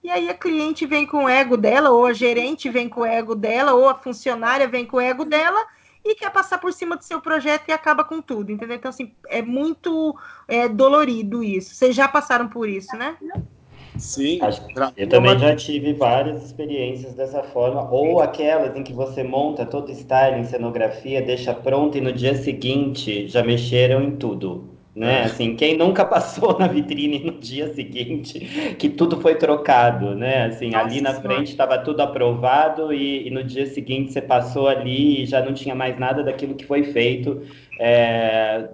[0.01, 3.05] E aí a cliente vem com o ego dela, ou a gerente vem com o
[3.05, 5.63] ego dela, ou a funcionária vem com o ego dela
[6.03, 8.77] e quer passar por cima do seu projeto e acaba com tudo, entendeu?
[8.77, 10.17] Então, assim, é muito
[10.47, 11.75] é, dolorido isso.
[11.75, 13.17] Vocês já passaram por isso, né?
[13.97, 14.39] Sim.
[14.95, 19.89] Eu também já tive várias experiências dessa forma, ou aquelas em que você monta todo
[19.89, 24.71] o styling, cenografia, deixa pronto e no dia seguinte já mexeram em tudo.
[24.93, 25.21] Né?
[25.21, 25.23] É.
[25.23, 30.45] Assim, quem nunca passou na vitrine no dia seguinte que tudo foi trocado, né?
[30.47, 34.67] Assim, Nossa, ali na frente estava tudo aprovado e, e, no dia seguinte você passou
[34.67, 37.41] ali e já não tinha mais nada daquilo que foi feito.
[37.79, 38.67] É,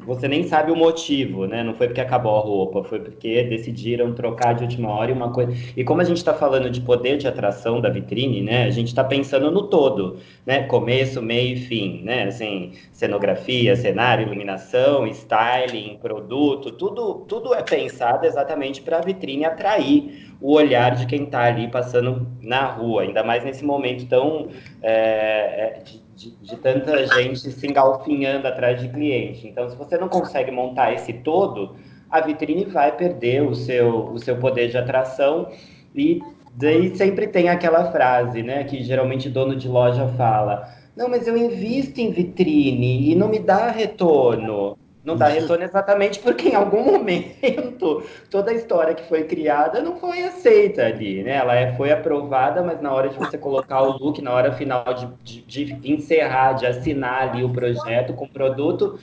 [0.00, 1.62] você nem sabe o motivo, né?
[1.62, 5.30] Não foi porque acabou a roupa, foi porque decidiram trocar de última hora e uma
[5.30, 5.52] coisa.
[5.76, 8.64] E como a gente está falando de poder de atração da vitrine, né?
[8.64, 10.62] A gente está pensando no todo, né?
[10.62, 12.24] Começo, meio e fim, né?
[12.24, 20.32] Assim, cenografia, cenário, iluminação, styling, produto, tudo, tudo é pensado exatamente para a vitrine atrair
[20.40, 24.48] o olhar de quem está ali passando na rua, ainda mais nesse momento tão
[24.82, 29.46] é, de, de, de, tanta gente se engalfinhando atrás de cliente.
[29.46, 31.76] Então, se você não consegue montar esse todo,
[32.10, 35.50] a vitrine vai perder o seu, o seu poder de atração
[35.94, 36.20] e
[36.54, 41.36] daí sempre tem aquela frase, né, que geralmente dono de loja fala: "Não, mas eu
[41.36, 44.76] invisto em vitrine e não me dá retorno".
[45.04, 49.96] Não dá retorno exatamente porque em algum momento toda a história que foi criada não
[49.96, 51.36] foi aceita ali, né?
[51.36, 54.84] Ela é, foi aprovada, mas na hora de você colocar o look, na hora final
[54.94, 58.98] de, de, de encerrar, de assinar ali o projeto com o produto,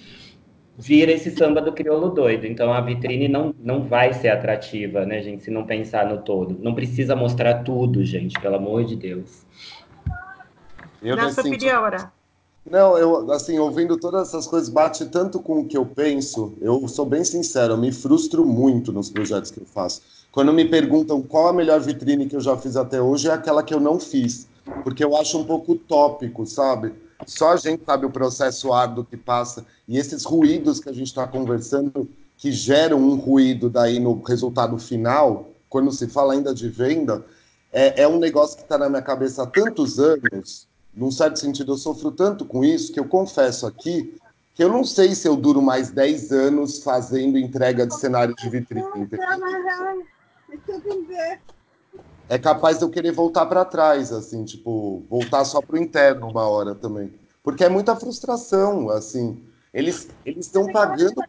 [0.78, 2.48] vira esse samba do crioulo doido.
[2.48, 6.58] Então a vitrine não, não vai ser atrativa, né, gente, se não pensar no todo.
[6.62, 9.46] Não precisa mostrar tudo, gente, pelo amor de Deus.
[11.02, 11.84] Eu Na sua opinião,
[12.70, 16.54] não, eu, assim, ouvindo todas essas coisas, bate tanto com o que eu penso.
[16.62, 20.02] Eu sou bem sincero, eu me frustro muito nos projetos que eu faço.
[20.32, 23.64] Quando me perguntam qual a melhor vitrine que eu já fiz até hoje, é aquela
[23.64, 24.48] que eu não fiz.
[24.84, 26.94] Porque eu acho um pouco utópico, sabe?
[27.26, 29.66] Só a gente sabe o processo árduo que passa.
[29.88, 34.78] E esses ruídos que a gente está conversando, que geram um ruído daí no resultado
[34.78, 37.26] final, quando se fala ainda de venda,
[37.74, 41.74] é, é um negócio que está na minha cabeça há tantos anos num certo sentido,
[41.74, 44.16] eu sofro tanto com isso que eu confesso aqui
[44.60, 48.50] que eu não sei se eu duro mais 10 anos fazendo entrega de cenário de
[48.50, 49.08] vitrine.
[52.28, 56.28] É capaz de eu querer voltar para trás, assim, tipo, voltar só para o interno
[56.28, 57.14] uma hora também.
[57.42, 59.42] Porque é muita frustração, assim.
[59.74, 61.24] Eles estão pagando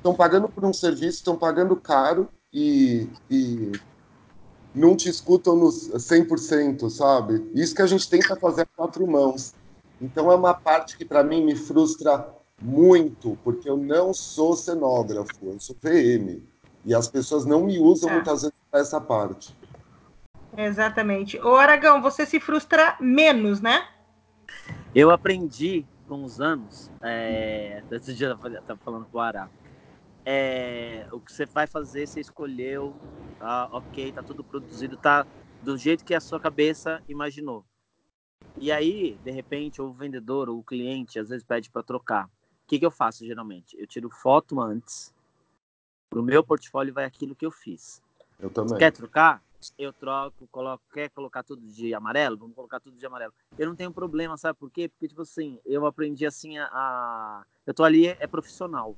[0.00, 3.70] estão pagando por um serviço, estão pagando caro e, e
[4.74, 7.50] não te escutam nos 100%, sabe?
[7.54, 9.54] Isso que a gente tenta fazer a quatro mãos.
[10.00, 12.26] Então é uma parte que para mim me frustra
[12.60, 16.40] muito, porque eu não sou cenógrafo, eu sou VM.
[16.84, 18.14] E as pessoas não me usam é.
[18.14, 19.56] muitas vezes para essa parte.
[20.56, 21.38] Exatamente.
[21.40, 23.86] Ô Aragão, você se frustra menos, né?
[24.94, 29.48] Eu aprendi com os anos, é, esse dia eu estava falando com o Ará,
[30.32, 32.94] é, o que você vai fazer, você escolheu,
[33.36, 35.26] tá, ok, tá tudo produzido, tá
[35.60, 37.64] do jeito que a sua cabeça imaginou.
[38.56, 42.26] E aí, de repente, o vendedor ou o cliente às vezes pede para trocar.
[42.26, 43.76] O que, que eu faço geralmente?
[43.76, 45.12] Eu tiro foto antes.
[46.08, 48.00] Pro meu portfólio vai aquilo que eu fiz.
[48.38, 48.78] Eu também.
[48.78, 49.42] Quer trocar?
[49.76, 52.36] Eu troco, coloco, quer colocar tudo de amarelo?
[52.36, 53.34] Vamos colocar tudo de amarelo.
[53.58, 54.88] Eu não tenho problema, sabe por quê?
[54.88, 56.66] Porque, tipo assim, eu aprendi assim a.
[56.72, 57.44] a...
[57.66, 58.96] Eu tô ali, é profissional.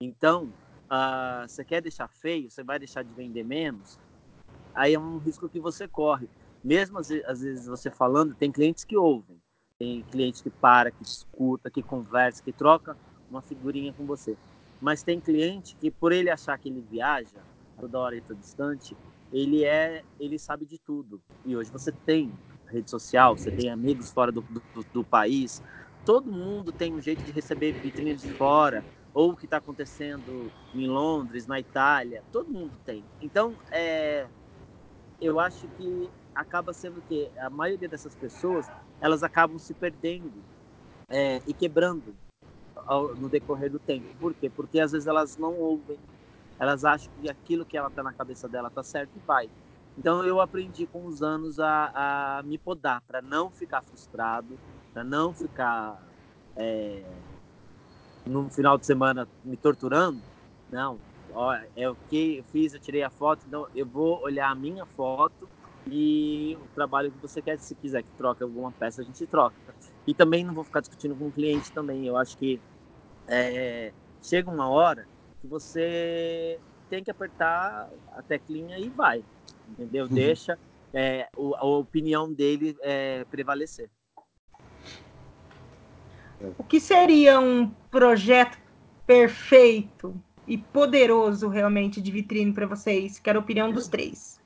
[0.00, 3.98] Então, uh, você quer deixar feio, você vai deixar de vender menos,
[4.72, 6.28] aí é um risco que você corre.
[6.62, 9.40] Mesmo às vezes você falando, tem clientes que ouvem,
[9.76, 12.96] tem cliente que para, que escuta, que conversa, que troca
[13.28, 14.36] uma figurinha com você.
[14.80, 17.42] Mas tem cliente que, por ele achar que ele viaja,
[17.80, 18.96] toda hora e toda distante,
[19.32, 21.20] ele é, ele sabe de tudo.
[21.44, 22.32] E hoje você tem
[22.68, 25.60] rede social, você tem amigos fora do, do, do país,
[26.04, 28.84] todo mundo tem um jeito de receber vitrines de fora,
[29.18, 33.04] ou o que está acontecendo em Londres, na Itália, todo mundo tem.
[33.20, 34.28] Então, é,
[35.20, 38.64] eu acho que acaba sendo que a maioria dessas pessoas
[39.00, 40.44] elas acabam se perdendo
[41.08, 42.14] é, e quebrando
[42.86, 44.06] ao, no decorrer do tempo.
[44.20, 44.48] Por quê?
[44.48, 45.98] Porque às vezes elas não ouvem,
[46.56, 49.50] elas acham que aquilo que ela está na cabeça dela está certo e vai.
[49.96, 54.60] Então eu aprendi com os anos a, a me podar para não ficar frustrado,
[54.92, 56.08] para não ficar
[56.54, 57.04] é,
[58.28, 60.20] no final de semana me torturando.
[60.70, 60.98] Não,
[61.32, 64.54] ó, é o que eu fiz, eu tirei a foto, então eu vou olhar a
[64.54, 65.48] minha foto
[65.90, 69.56] e o trabalho que você quer, se quiser que troque alguma peça, a gente troca.
[70.06, 72.06] E também não vou ficar discutindo com o cliente também.
[72.06, 72.60] Eu acho que
[73.26, 75.06] é, chega uma hora
[75.40, 76.58] que você
[76.90, 79.24] tem que apertar a teclinha e vai,
[79.68, 80.04] entendeu?
[80.06, 80.14] Uhum.
[80.14, 80.58] Deixa
[80.92, 83.88] é, a opinião dele é, prevalecer.
[86.56, 88.58] O que seria um projeto
[89.06, 90.14] perfeito
[90.46, 93.18] e poderoso realmente de vitrine para vocês?
[93.18, 94.38] Quero a opinião dos três.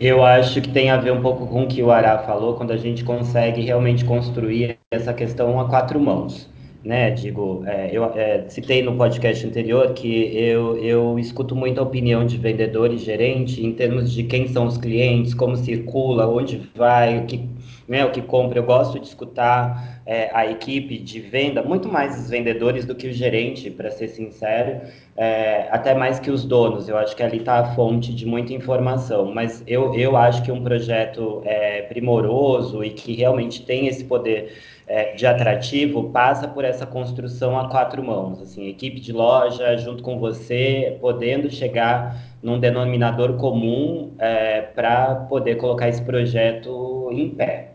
[0.00, 2.72] Eu acho que tem a ver um pouco com o que o Ará falou, quando
[2.72, 6.52] a gente consegue realmente construir essa questão a quatro mãos.
[6.82, 11.82] Né, digo, é, eu é, citei no podcast anterior que eu, eu escuto muito a
[11.82, 16.60] opinião de vendedor e gerente em termos de quem são os clientes, como circula, onde
[16.74, 17.48] vai, o que,
[17.88, 18.58] o que compra.
[18.58, 23.08] Eu gosto de escutar é, a equipe de venda, muito mais os vendedores do que
[23.08, 24.80] o gerente, para ser sincero,
[25.16, 26.88] é, até mais que os donos.
[26.88, 29.32] Eu acho que ali está a fonte de muita informação.
[29.34, 34.52] Mas eu, eu acho que um projeto é, primoroso e que realmente tem esse poder
[34.86, 38.40] é, de atrativo passa por essa construção a quatro mãos.
[38.40, 45.56] Assim, equipe de loja junto com você, podendo chegar num denominador comum é, para poder
[45.56, 47.72] colocar esse projeto em pé.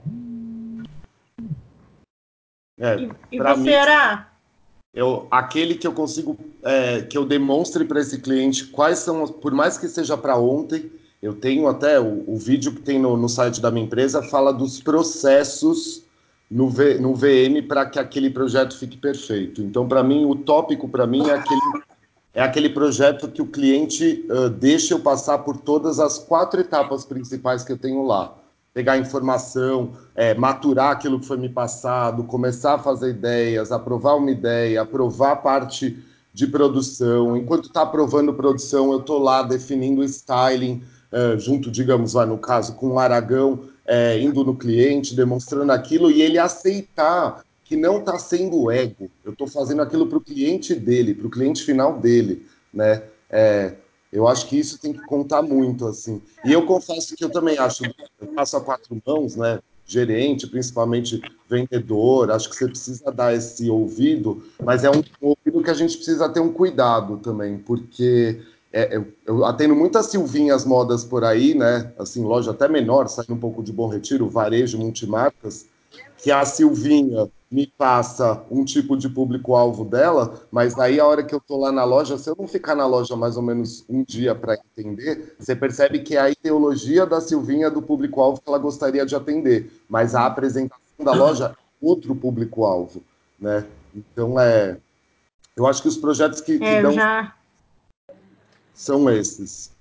[2.79, 4.27] É, e, e você mim, era?
[4.93, 9.53] Eu, aquele que eu consigo, é, que eu demonstre para esse cliente quais são, por
[9.53, 10.91] mais que seja para ontem,
[11.21, 14.53] eu tenho até o, o vídeo que tem no, no, site da minha empresa, fala
[14.53, 16.03] dos processos
[16.49, 19.61] no, v, no VM para que aquele projeto fique perfeito.
[19.61, 21.61] Então, para mim, o tópico para mim é aquele,
[22.33, 27.05] é aquele projeto que o cliente uh, deixa eu passar por todas as quatro etapas
[27.05, 28.35] principais que eu tenho lá
[28.73, 34.31] pegar informação, é, maturar aquilo que foi me passado, começar a fazer ideias, aprovar uma
[34.31, 35.97] ideia, aprovar parte
[36.33, 37.35] de produção.
[37.35, 42.37] Enquanto está aprovando produção, eu estou lá definindo o styling, é, junto, digamos, lá no
[42.37, 47.97] caso, com o Aragão, é, indo no cliente, demonstrando aquilo, e ele aceitar que não
[47.97, 49.09] está sendo ego.
[49.25, 53.01] Eu estou fazendo aquilo para o cliente dele, para o cliente final dele, né?
[53.31, 53.73] É,
[54.13, 56.21] eu acho que isso tem que contar muito, assim.
[56.45, 57.83] E eu confesso que eu também acho,
[58.21, 59.59] eu passo a quatro mãos, né?
[59.87, 65.71] Gerente, principalmente vendedor, acho que você precisa dar esse ouvido, mas é um ouvido que
[65.71, 68.39] a gente precisa ter um cuidado também, porque
[68.71, 71.91] é, eu, eu atendo muitas Silvinhas modas por aí, né?
[71.97, 75.65] Assim, loja até menor, saindo um pouco de Bom Retiro, varejo, multimarcas,
[76.17, 81.33] que a Silvinha me passa um tipo de público-alvo dela, mas aí a hora que
[81.33, 84.03] eu estou lá na loja, se eu não ficar na loja mais ou menos um
[84.03, 88.59] dia para entender, você percebe que é a ideologia da Silvinha do público-alvo que ela
[88.59, 93.01] gostaria de atender, mas a apresentação da loja é outro público-alvo,
[93.39, 93.65] né?
[93.95, 94.77] Então é,
[95.57, 97.33] eu acho que os projetos que, que é, dão já...
[98.79, 99.77] são esses.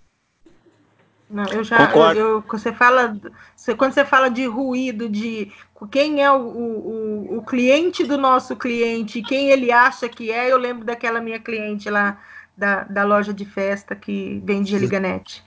[1.30, 3.16] Não, eu já, eu, eu, você fala,
[3.54, 5.52] você, quando você fala de ruído, de
[5.92, 10.56] quem é o, o, o cliente do nosso cliente, quem ele acha que é, eu
[10.56, 12.20] lembro daquela minha cliente lá
[12.56, 15.44] da, da loja de festa que vende Liganete.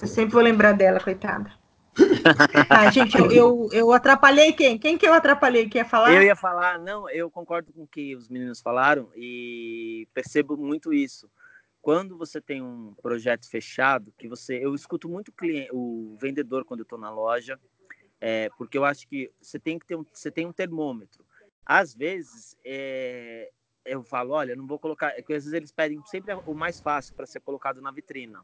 [0.00, 1.50] Eu sempre vou lembrar dela, coitada.
[2.70, 4.78] Ah, gente, eu, eu, eu, atrapalhei quem?
[4.78, 6.14] Quem que eu atrapalhei que ia falar?
[6.14, 10.90] Eu ia falar, não, eu concordo com o que os meninos falaram e percebo muito
[10.90, 11.28] isso
[11.82, 16.80] quando você tem um projeto fechado, que você, eu escuto muito cliente, o vendedor quando
[16.80, 17.58] eu estou na loja,
[18.24, 21.24] É, porque eu acho que você tem que ter um, você tem um termômetro.
[21.66, 23.50] Às vezes, é,
[23.84, 25.08] eu falo, olha, não vou colocar.
[25.18, 28.38] É às vezes eles pedem sempre o mais fácil para ser colocado na vitrina.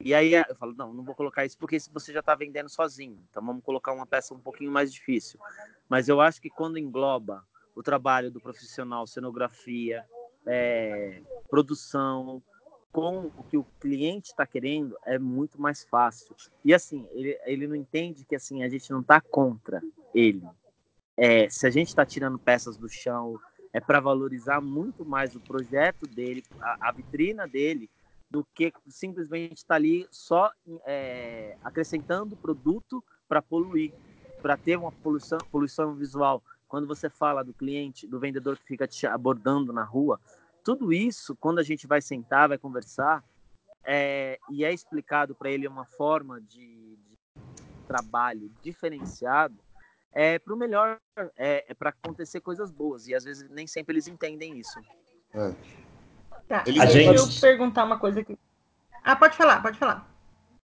[0.00, 3.22] E aí eu falo, não, não vou colocar isso porque você já está vendendo sozinho.
[3.28, 5.38] Então vamos colocar uma peça um pouquinho mais difícil.
[5.90, 10.06] Mas eu acho que quando engloba o trabalho do profissional, cenografia,
[10.46, 11.20] é,
[11.50, 12.42] produção,
[12.92, 16.34] com o que o cliente está querendo, é muito mais fácil.
[16.64, 19.82] E assim, ele, ele não entende que assim a gente não está contra
[20.14, 20.42] ele.
[21.16, 23.38] É, se a gente está tirando peças do chão,
[23.72, 27.90] é para valorizar muito mais o projeto dele, a, a vitrina dele,
[28.30, 30.50] do que simplesmente estar tá ali só
[30.86, 33.92] é, acrescentando produto para poluir,
[34.42, 36.42] para ter uma poluição, poluição visual.
[36.66, 40.20] Quando você fala do cliente, do vendedor que fica te abordando na rua,
[40.68, 43.24] tudo isso, quando a gente vai sentar, vai conversar,
[43.82, 47.18] é, e é explicado para ele uma forma de, de
[47.86, 49.56] trabalho diferenciado,
[50.12, 50.98] é para o melhor,
[51.38, 53.08] é, é para acontecer coisas boas.
[53.08, 54.78] E às vezes nem sempre eles entendem isso.
[55.32, 55.54] É.
[56.46, 56.92] Tá, Eles...
[56.92, 57.16] gente...
[57.16, 58.38] eu perguntar uma coisa aqui.
[59.02, 60.06] Ah, pode falar, pode falar.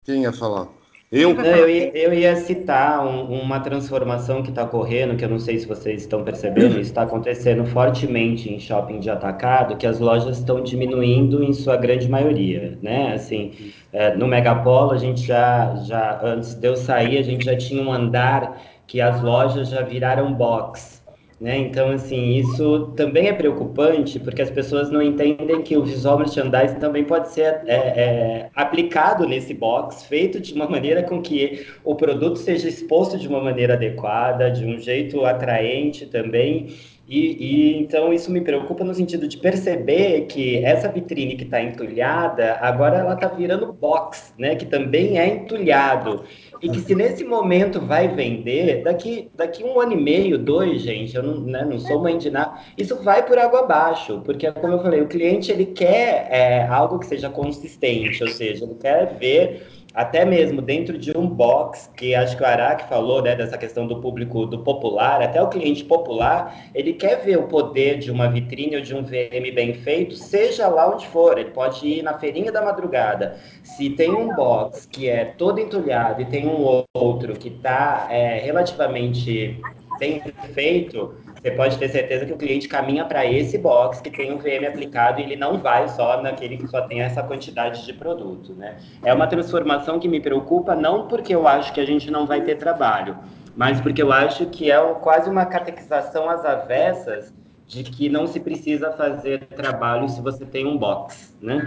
[0.05, 0.69] Quem ia falar?
[1.11, 1.35] Eu?
[1.35, 5.39] Não, eu, ia, eu ia citar um, uma transformação que está ocorrendo, que eu não
[5.39, 10.39] sei se vocês estão percebendo, está acontecendo fortemente em shopping de atacado, que as lojas
[10.39, 13.15] estão diminuindo em sua grande maioria, né?
[13.15, 17.57] Assim, é, no Megapolo, a gente já, já, antes de eu sair, a gente já
[17.57, 20.98] tinha um andar que as lojas já viraram box.
[21.41, 21.57] Né?
[21.59, 26.81] Então, assim, isso também é preocupante, porque as pessoas não entendem que o visual merchandising
[26.81, 31.95] também pode ser é, é, aplicado nesse box, feito de uma maneira com que o
[31.95, 36.75] produto seja exposto de uma maneira adequada, de um jeito atraente também,
[37.09, 41.63] e, e, então isso me preocupa no sentido de perceber que essa vitrine que está
[41.63, 44.55] entulhada, agora ela está virando box, né?
[44.55, 46.25] Que também é entulhado.
[46.61, 51.17] E que se nesse momento vai vender, daqui, daqui um ano e meio, dois, gente,
[51.17, 54.75] eu não, né, não sou mãe de nada, isso vai por água abaixo, porque como
[54.75, 59.17] eu falei, o cliente ele quer é, algo que seja consistente, ou seja, ele quer
[59.19, 63.57] ver até mesmo dentro de um box, que acho que o Araque falou, né, dessa
[63.57, 68.11] questão do público, do popular, até o cliente popular, ele quer ver o poder de
[68.11, 72.03] uma vitrine ou de um VM bem feito, seja lá onde for, ele pode ir
[72.03, 73.37] na feirinha da madrugada.
[73.63, 78.39] Se tem um box que é todo entulhado e tem um outro que está é,
[78.39, 79.59] relativamente
[79.99, 80.23] bem
[80.55, 84.39] feito, você pode ter certeza que o cliente caminha para esse box que tem um
[84.39, 88.53] VM aplicado e ele não vai só naquele que só tem essa quantidade de produto,
[88.55, 88.77] né?
[89.05, 92.41] É uma transformação que me preocupa não porque eu acho que a gente não vai
[92.41, 93.17] ter trabalho,
[93.57, 97.33] mas porque eu acho que é quase uma catequização às avessas
[97.67, 101.65] de que não se precisa fazer trabalho se você tem um box, né?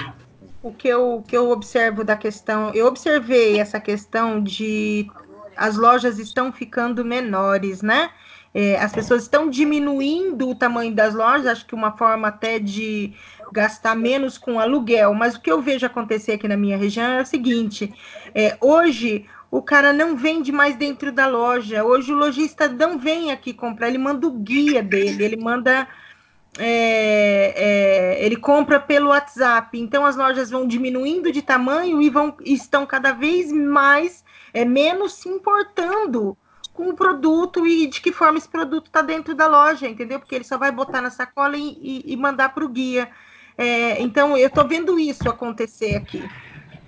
[0.61, 5.09] O que eu, que eu observo da questão, eu observei essa questão de
[5.55, 8.09] as lojas estão ficando menores, né?
[8.53, 13.13] É, as pessoas estão diminuindo o tamanho das lojas, acho que uma forma até de
[13.51, 17.21] gastar menos com aluguel, mas o que eu vejo acontecer aqui na minha região é
[17.21, 17.93] o seguinte:
[18.35, 23.31] é, hoje o cara não vende mais dentro da loja, hoje o lojista não vem
[23.31, 25.87] aqui comprar, ele manda o guia dele, ele manda.
[26.59, 27.53] É,
[28.19, 32.85] é, ele compra pelo WhatsApp, então as lojas vão diminuindo de tamanho e vão estão
[32.85, 34.21] cada vez mais
[34.53, 36.37] é menos se importando
[36.73, 40.19] com o produto e de que forma esse produto está dentro da loja, entendeu?
[40.19, 43.09] Porque ele só vai botar na sacola e, e, e mandar para o guia.
[43.57, 46.23] É, então, eu estou vendo isso acontecer aqui.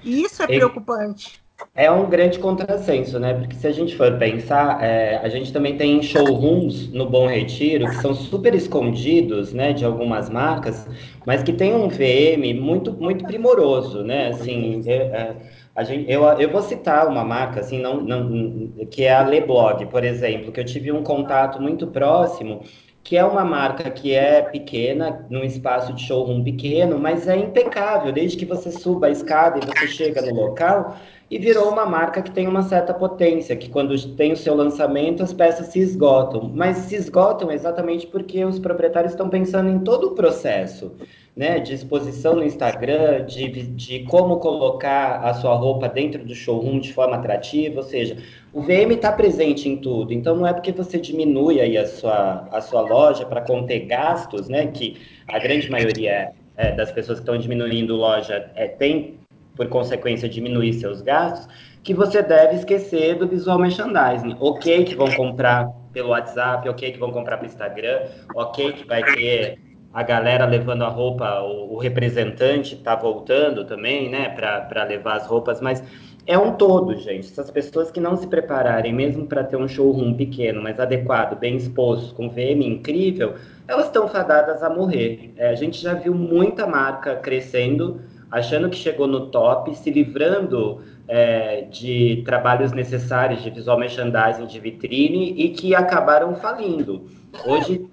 [0.03, 1.43] E isso é preocupante.
[1.75, 3.33] É um grande contrassenso, né?
[3.33, 7.85] Porque se a gente for pensar, é, a gente também tem showrooms no Bom Retiro
[7.85, 10.87] que são super escondidos, né, de algumas marcas,
[11.25, 14.29] mas que tem um VM muito, muito primoroso, né?
[14.29, 15.35] Assim, é, é,
[15.75, 19.85] a gente, eu, eu vou citar uma marca, assim, não, não, que é a Leblog,
[19.87, 22.61] por exemplo, que eu tive um contato muito próximo,
[23.03, 28.11] que é uma marca que é pequena, num espaço de showroom pequeno, mas é impecável,
[28.13, 30.95] desde que você suba a escada e você chega no local,
[31.29, 35.23] e virou uma marca que tem uma certa potência, que quando tem o seu lançamento
[35.23, 40.07] as peças se esgotam, mas se esgotam exatamente porque os proprietários estão pensando em todo
[40.07, 40.91] o processo
[41.35, 46.79] né, de exposição no Instagram, de, de como colocar a sua roupa dentro do showroom
[46.79, 48.17] de forma atrativa, ou seja,
[48.53, 52.47] o VM está presente em tudo, então não é porque você diminui aí a sua,
[52.51, 54.97] a sua loja para conter gastos, né, que
[55.27, 59.15] a grande maioria é, das pessoas que estão diminuindo loja é, tem,
[59.55, 61.47] por consequência, diminuir seus gastos,
[61.83, 64.35] que você deve esquecer do visual merchandising.
[64.39, 68.01] Ok que vão comprar pelo WhatsApp, ok que vão comprar pelo Instagram,
[68.33, 69.59] ok que vai ter
[69.93, 75.27] a galera levando a roupa, o, o representante está voltando também, né, para levar as
[75.27, 75.83] roupas, mas
[76.25, 77.27] é um todo, gente.
[77.27, 81.57] Essas pessoas que não se prepararem, mesmo para ter um showroom pequeno, mas adequado, bem
[81.57, 83.35] exposto, com VM incrível,
[83.67, 85.33] elas estão fadadas a morrer.
[85.37, 88.01] É, a gente já viu muita marca crescendo,
[88.33, 94.59] achando que chegou no top, se livrando é, de trabalhos necessários de visual merchandising de
[94.59, 97.05] vitrine e que acabaram falindo.
[97.45, 97.87] Hoje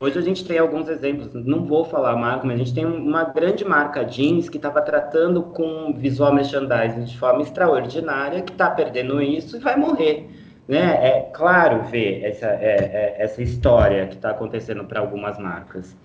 [0.00, 3.24] Hoje a gente tem alguns exemplos, não vou falar marca, mas a gente tem uma
[3.24, 9.20] grande marca jeans que estava tratando com visual merchandising de forma extraordinária, que está perdendo
[9.20, 10.28] isso e vai morrer.
[10.68, 10.78] Né?
[11.02, 15.96] É claro ver essa, é, é, essa história que está acontecendo para algumas marcas.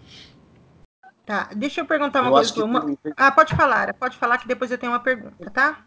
[1.25, 2.65] Tá, deixa eu perguntar uma eu coisa.
[2.65, 2.81] Uma...
[2.81, 3.13] Tem...
[3.15, 5.85] Ah, pode falar, pode falar que depois eu tenho uma pergunta, tá?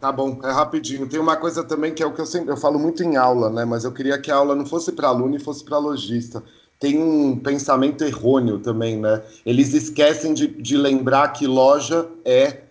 [0.00, 1.08] Tá bom, é rapidinho.
[1.08, 3.50] Tem uma coisa também que é o que eu sempre eu falo muito em aula,
[3.50, 3.64] né?
[3.64, 6.42] Mas eu queria que a aula não fosse para aluno e fosse para lojista
[6.80, 9.22] tem um pensamento errôneo também, né?
[9.44, 12.62] Eles esquecem de, de lembrar que loja é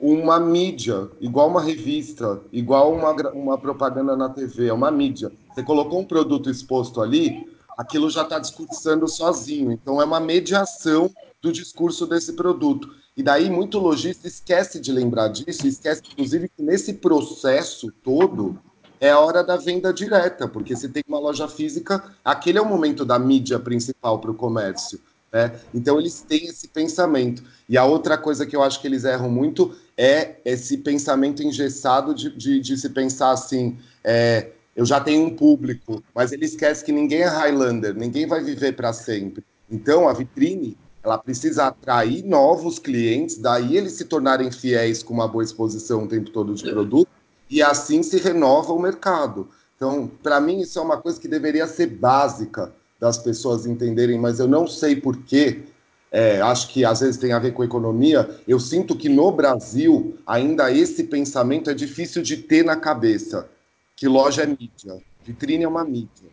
[0.00, 5.30] uma mídia, igual uma revista, igual uma, uma propaganda na TV, é uma mídia.
[5.52, 7.46] Você colocou um produto exposto ali,
[7.76, 9.72] aquilo já está discursando sozinho.
[9.72, 11.10] Então, é uma mediação
[11.40, 12.94] do discurso desse produto.
[13.16, 18.58] E daí, muito lojista esquece de lembrar disso, esquece, inclusive, que nesse processo todo,
[19.00, 22.66] é a hora da venda direta, porque se tem uma loja física, aquele é o
[22.66, 24.98] momento da mídia principal para o comércio.
[25.30, 25.52] Né?
[25.74, 27.42] Então eles têm esse pensamento.
[27.68, 32.14] E a outra coisa que eu acho que eles erram muito é esse pensamento engessado
[32.14, 33.76] de, de, de se pensar assim.
[34.02, 38.42] É, eu já tenho um público, mas ele esquece que ninguém é Highlander, ninguém vai
[38.42, 39.44] viver para sempre.
[39.70, 45.28] Então a vitrine ela precisa atrair novos clientes, daí eles se tornarem fiéis com uma
[45.28, 47.08] boa exposição o tempo todo de produto
[47.50, 49.48] e assim se renova o mercado.
[49.76, 54.38] Então, para mim, isso é uma coisa que deveria ser básica das pessoas entenderem, mas
[54.38, 55.62] eu não sei porquê.
[56.10, 58.38] É, acho que às vezes tem a ver com economia.
[58.46, 63.48] Eu sinto que no Brasil ainda esse pensamento é difícil de ter na cabeça,
[63.96, 66.30] que loja é mídia, vitrine é uma mídia.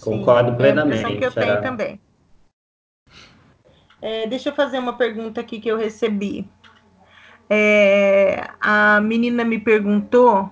[0.00, 1.04] Concordo Sim, plenamente.
[1.04, 2.00] É a que eu tenho também.
[4.00, 6.48] É, deixa eu fazer uma pergunta aqui que eu recebi.
[7.48, 10.50] É, a menina me perguntou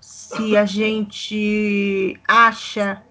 [0.00, 3.02] se a gente acha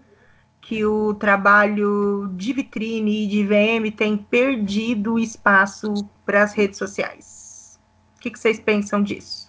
[0.62, 5.94] que o trabalho de vitrine e de VM tem perdido espaço
[6.26, 7.80] para as redes sociais.
[8.16, 9.43] O que, que vocês pensam disso?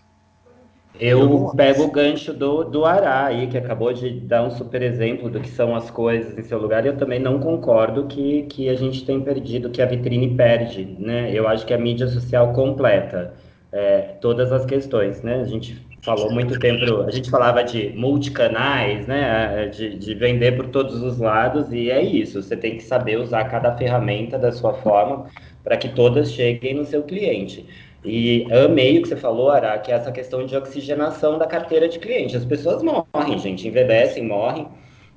[0.99, 5.29] Eu pego o gancho do, do Ará aí, que acabou de dar um super exemplo
[5.29, 8.69] do que são as coisas em seu lugar, e eu também não concordo que, que
[8.69, 11.31] a gente tem perdido, que a vitrine perde, né?
[11.33, 13.35] Eu acho que a mídia social completa
[13.73, 15.41] é, todas as questões, né?
[15.41, 19.67] A gente falou muito tempo, a gente falava de multicanais, né?
[19.67, 23.45] De, de, vender por todos os lados, e é isso, você tem que saber usar
[23.45, 25.27] cada ferramenta da sua forma
[25.65, 27.67] para que todas cheguem no seu cliente.
[28.05, 31.89] E amei o que você falou, Ara, que é essa questão de oxigenação da carteira
[31.89, 32.37] de cliente.
[32.37, 34.69] As pessoas morrem, gente, envelhecem, morrem.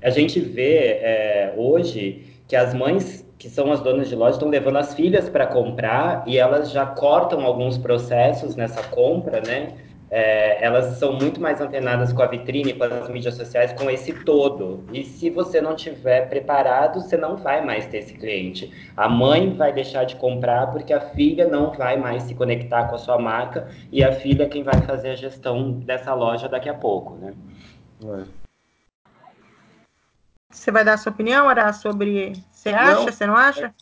[0.02, 4.50] A gente vê é, hoje que as mães que são as donas de loja, estão
[4.50, 9.74] levando as filhas para comprar e elas já cortam alguns processos nessa compra, né?
[10.10, 14.14] É, elas são muito mais antenadas com a vitrine, com as mídias sociais, com esse
[14.14, 14.86] todo.
[14.94, 18.72] E se você não tiver preparado, você não vai mais ter esse cliente.
[18.96, 22.96] A mãe vai deixar de comprar porque a filha não vai mais se conectar com
[22.96, 26.70] a sua marca e a filha é quem vai fazer a gestão dessa loja daqui
[26.70, 27.34] a pouco, né?
[28.06, 28.48] É.
[30.50, 32.34] Você vai dar a sua opinião, Ará, sobre.
[32.52, 32.96] Você acha?
[32.96, 33.74] Não, você não acha?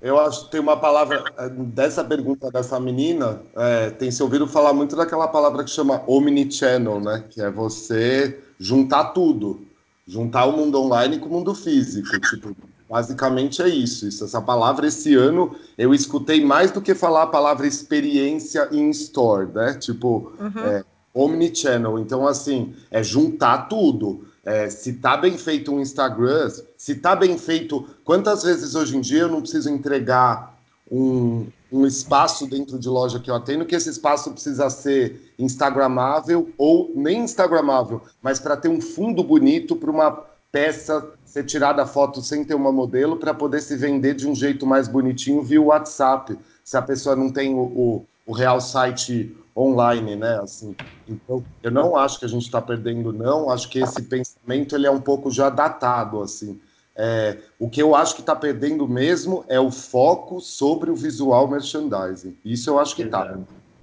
[0.00, 4.46] Eu acho que tem uma palavra é, dessa pergunta dessa menina, é, tem se ouvido
[4.46, 7.24] falar muito daquela palavra que chama omnichannel, né?
[7.28, 9.60] Que é você juntar tudo,
[10.06, 12.08] juntar o mundo online com o mundo físico.
[12.20, 12.56] Tipo,
[12.88, 14.06] basicamente é isso.
[14.06, 14.24] isso.
[14.24, 19.48] Essa palavra esse ano eu escutei mais do que falar a palavra experiência in store,
[19.52, 19.74] né?
[19.74, 20.64] Tipo, uhum.
[20.64, 21.98] é, omnichannel.
[21.98, 24.27] Então, assim, é juntar tudo.
[24.48, 27.86] É, se tá bem feito um Instagram, se tá bem feito.
[28.02, 30.58] Quantas vezes hoje em dia eu não preciso entregar
[30.90, 36.48] um, um espaço dentro de loja que eu atendo, que esse espaço precisa ser Instagramável
[36.56, 42.22] ou nem Instagramável, mas para ter um fundo bonito para uma peça ser tirada foto
[42.22, 46.38] sem ter uma modelo para poder se vender de um jeito mais bonitinho via WhatsApp.
[46.64, 50.38] Se a pessoa não tem o, o, o real site online, né?
[50.40, 50.76] Assim,
[51.08, 53.50] então, eu não acho que a gente está perdendo, não.
[53.50, 56.60] Acho que esse pensamento ele é um pouco já datado, assim.
[56.94, 61.48] É, o que eu acho que está perdendo mesmo é o foco sobre o visual
[61.48, 62.36] merchandising.
[62.44, 63.38] Isso eu acho que está.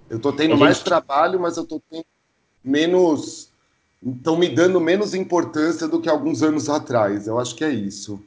[0.10, 2.06] Eu estou tendo mais trabalho, mas eu estou tendo
[2.64, 3.52] menos.
[4.06, 7.26] Estão me dando menos importância do que alguns anos atrás.
[7.26, 8.22] Eu acho que é isso.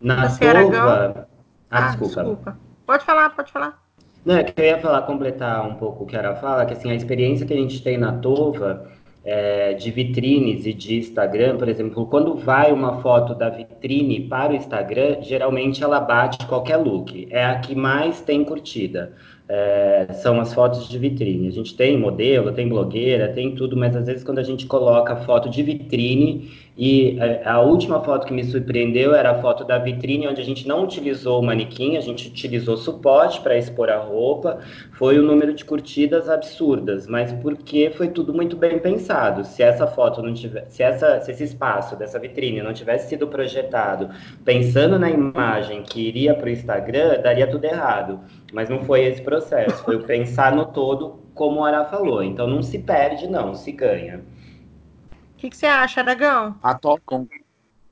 [0.00, 1.28] Na Tova.
[1.70, 2.14] Ah, ah, desculpa.
[2.14, 2.58] desculpa.
[2.86, 3.81] Pode falar, pode falar.
[4.24, 6.94] Não, é eu ia falar, completar um pouco o que ela fala, que assim, a
[6.94, 8.88] experiência que a gente tem na Tova
[9.24, 14.52] é, de vitrines e de Instagram, por exemplo, quando vai uma foto da vitrine para
[14.52, 17.28] o Instagram, geralmente ela bate qualquer look.
[17.30, 19.12] É a que mais tem curtida.
[19.48, 21.48] É, são as fotos de vitrine.
[21.48, 25.16] A gente tem modelo, tem blogueira, tem tudo, mas às vezes quando a gente coloca
[25.16, 29.78] foto de vitrine, e é, a última foto que me surpreendeu era a foto da
[29.78, 33.98] vitrine, onde a gente não utilizou o manequim, a gente utilizou suporte para expor a
[33.98, 34.58] roupa.
[34.92, 39.44] Foi o um número de curtidas absurdas, mas porque foi tudo muito bem pensado.
[39.44, 43.26] Se essa foto não tivesse, se, essa, se esse espaço dessa vitrine não tivesse sido
[43.26, 44.08] projetado
[44.42, 48.20] pensando na imagem que iria para o Instagram, daria tudo errado.
[48.50, 52.22] Mas não foi esse processo, foi o pensar no todo, como a Ara falou.
[52.22, 54.22] Então não se perde, não, se ganha
[55.42, 56.56] que, que você acha, Aragão?
[57.04, 57.28] Com...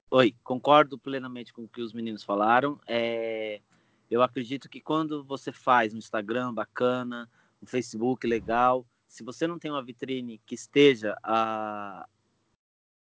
[0.08, 2.78] Oi, concordo plenamente com o que os meninos falaram.
[2.86, 3.60] É...
[4.08, 7.28] Eu acredito que quando você faz um Instagram bacana,
[7.60, 12.06] um Facebook legal, se você não tem uma vitrine que esteja a...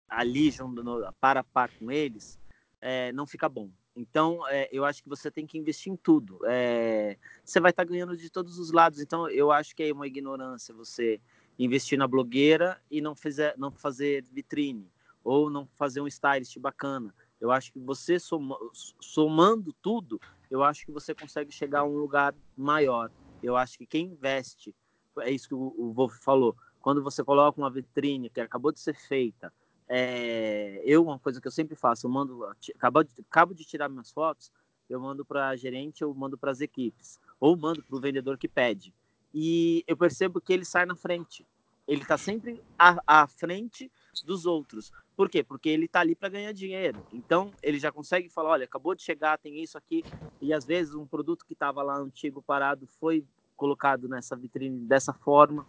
[0.10, 2.40] ali junto, no, para a par com eles,
[2.82, 3.12] é...
[3.12, 3.70] não fica bom.
[3.96, 6.40] Então, é, eu acho que você tem que investir em tudo.
[6.46, 9.02] É, você vai estar tá ganhando de todos os lados.
[9.02, 11.20] Então, eu acho que é uma ignorância você
[11.64, 14.92] investir na blogueira e não, fizer, não fazer vitrine,
[15.24, 17.14] ou não fazer um stylist bacana.
[17.40, 18.58] Eu acho que você soma,
[19.00, 23.12] somando tudo, eu acho que você consegue chegar a um lugar maior.
[23.44, 24.76] Eu acho que quem investe,
[25.20, 28.96] é isso que o, Wolf falou, quando você coloca uma vitrine que acabou de ser
[28.96, 29.54] feita,
[29.88, 32.44] é, eu, uma coisa que eu sempre faço, eu mando,
[32.76, 34.52] acabo de, acabo de tirar minhas fotos,
[34.90, 38.38] eu mando para a gerente, eu mando para as equipes, ou mando para o vendedor
[38.38, 38.94] que pede
[39.34, 41.46] e eu percebo que ele sai na frente.
[41.92, 43.92] Ele está sempre à, à, frente
[44.26, 44.94] dos outros.
[45.14, 45.44] Por quê?
[45.44, 47.06] Porque ele está ali para ganhar dinheiro.
[47.12, 50.02] Então, ele já consegue falar: olha, acabou de chegar, tem isso aqui.
[50.40, 53.26] E às vezes, um produto que estava lá antigo, parado, foi
[53.58, 55.68] colocado nessa vitrine dessa forma.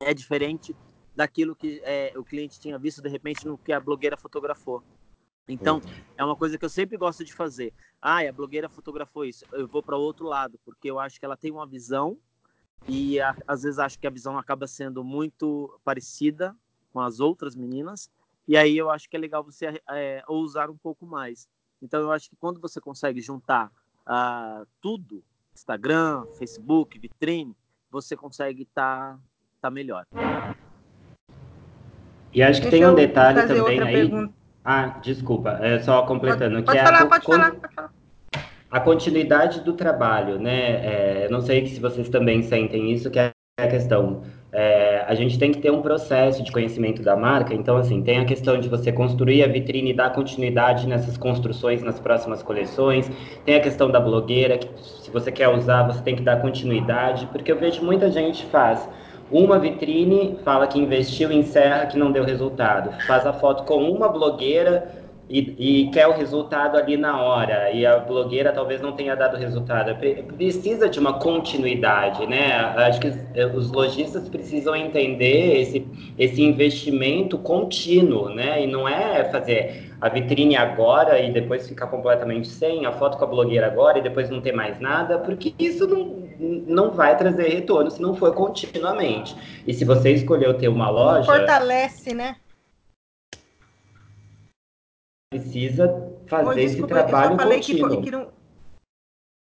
[0.00, 0.76] É diferente
[1.12, 4.84] daquilo que é, o cliente tinha visto, de repente, no que a blogueira fotografou.
[5.48, 5.80] Então,
[6.16, 7.74] é uma coisa que eu sempre gosto de fazer.
[8.00, 9.44] Ah, a blogueira fotografou isso.
[9.50, 12.16] Eu vou para outro lado, porque eu acho que ela tem uma visão
[12.86, 16.54] e a, às vezes acho que a visão acaba sendo muito parecida
[16.92, 18.10] com as outras meninas.
[18.46, 21.48] E aí eu acho que é legal você é, ousar um pouco mais.
[21.82, 23.70] Então eu acho que quando você consegue juntar
[24.06, 25.22] uh, tudo
[25.54, 27.54] Instagram Facebook vitrine
[27.90, 29.18] você consegue estar tá,
[29.62, 30.04] tá melhor.
[32.32, 33.92] E acho que Deixa tem um detalhe também aí.
[33.92, 34.34] pergunta.
[34.64, 37.97] ah desculpa é só completando pode, pode que falar, é a, pode, falar, pode falar
[38.70, 41.24] a continuidade do trabalho, né?
[41.24, 44.22] É, não sei se vocês também sentem isso, que é a questão.
[44.50, 48.18] É, a gente tem que ter um processo de conhecimento da marca, então, assim, tem
[48.18, 53.10] a questão de você construir a vitrine e dar continuidade nessas construções nas próximas coleções,
[53.44, 57.26] tem a questão da blogueira, que se você quer usar, você tem que dar continuidade,
[57.26, 58.88] porque eu vejo muita gente faz
[59.30, 64.08] uma vitrine, fala que investiu, encerra, que não deu resultado, faz a foto com uma
[64.08, 64.97] blogueira,
[65.28, 69.36] e, e, quer o resultado ali na hora, e a blogueira talvez não tenha dado
[69.36, 69.94] resultado.
[70.36, 72.52] Precisa de uma continuidade, né?
[72.76, 73.12] Acho que
[73.54, 75.86] os lojistas precisam entender esse,
[76.18, 78.64] esse investimento contínuo, né?
[78.64, 83.24] E não é fazer a vitrine agora e depois ficar completamente sem, a foto com
[83.24, 87.48] a blogueira agora e depois não ter mais nada, porque isso não, não vai trazer
[87.48, 89.36] retorno se não for continuamente.
[89.66, 91.24] E se você escolheu ter uma loja.
[91.24, 92.36] Fortalece, né?
[95.30, 95.86] Precisa
[96.26, 97.90] fazer Oi, desculpa, esse trabalho eu falei contínuo.
[97.90, 98.28] Que, que não...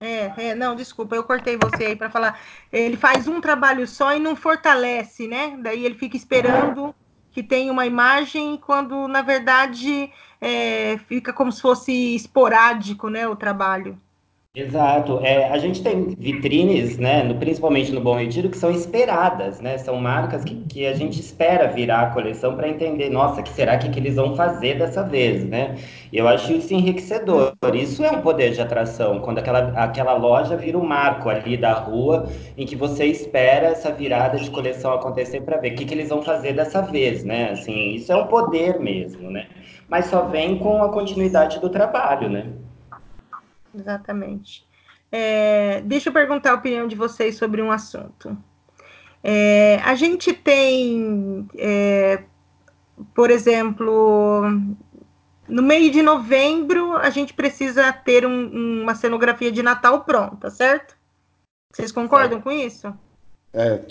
[0.01, 2.39] É, é, não, desculpa, eu cortei você aí para falar.
[2.71, 5.57] Ele faz um trabalho só e não fortalece, né?
[5.61, 6.93] Daí ele fica esperando
[7.31, 10.11] que tenha uma imagem, quando na verdade
[10.41, 13.99] é, fica como se fosse esporádico, né, o trabalho.
[14.55, 15.19] Exato.
[15.23, 19.79] É, a gente tem vitrines, né, no, principalmente no Bom Retiro, que são esperadas, né?
[19.79, 23.79] São marcas que, que a gente espera virar a coleção para entender, nossa, que será
[23.79, 25.75] que, que eles vão fazer dessa vez, né?
[26.11, 27.53] Eu acho isso enriquecedor.
[27.73, 31.73] Isso é um poder de atração, quando aquela, aquela loja vira um marco ali da
[31.73, 35.95] rua, em que você espera essa virada de coleção acontecer para ver o que, que
[35.95, 37.49] eles vão fazer dessa vez, né?
[37.53, 39.47] Assim, isso é um poder mesmo, né?
[39.89, 42.45] Mas só vem com a continuidade do trabalho, né?
[43.73, 44.67] Exatamente.
[45.11, 48.37] É, deixa eu perguntar a opinião de vocês sobre um assunto.
[49.23, 52.23] É, a gente tem, é,
[53.13, 54.41] por exemplo,
[55.47, 60.95] no meio de novembro, a gente precisa ter um, uma cenografia de Natal pronta, certo?
[61.71, 62.93] Vocês concordam com isso?
[63.53, 63.81] É,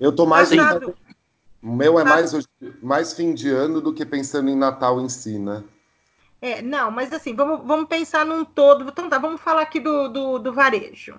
[0.00, 0.50] eu tô mais.
[0.54, 0.94] Passado...
[1.62, 2.32] O meu é mais,
[2.82, 5.62] mais fim de ano do que pensando em Natal em si, né?
[6.42, 8.84] É, não, mas assim, vamos, vamos pensar num todo.
[8.88, 11.14] Então tá, vamos falar aqui do, do, do varejo.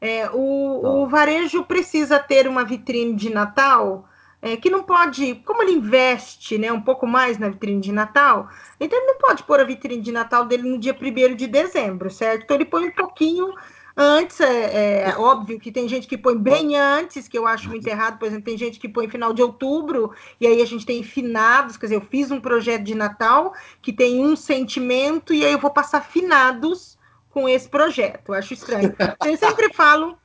[0.00, 4.08] É, o, o varejo precisa ter uma vitrine de Natal
[4.42, 8.48] é, que não pode, como ele investe né, um pouco mais na vitrine de Natal,
[8.78, 12.10] então ele não pode pôr a vitrine de Natal dele no dia 1 de dezembro,
[12.10, 12.42] certo?
[12.44, 13.54] Então ele põe um pouquinho
[13.96, 17.86] antes, é, é, óbvio que tem gente que põe bem antes, que eu acho muito
[17.86, 21.02] errado, por exemplo, tem gente que põe final de outubro, e aí a gente tem
[21.02, 25.52] finados, quer dizer, eu fiz um projeto de Natal que tem um sentimento, e aí
[25.52, 26.98] eu vou passar finados
[27.30, 28.94] com esse projeto, eu acho estranho.
[29.24, 30.18] Eu sempre falo,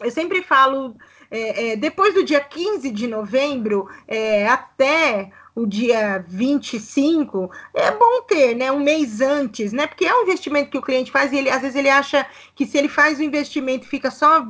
[0.00, 0.96] eu sempre falo
[1.30, 8.22] é, é, depois do dia 15 de novembro é, até o dia 25, é bom
[8.22, 8.72] ter, né?
[8.72, 9.86] Um mês antes, né?
[9.86, 12.66] Porque é um investimento que o cliente faz e ele, às vezes ele acha que
[12.66, 14.46] se ele faz o investimento fica só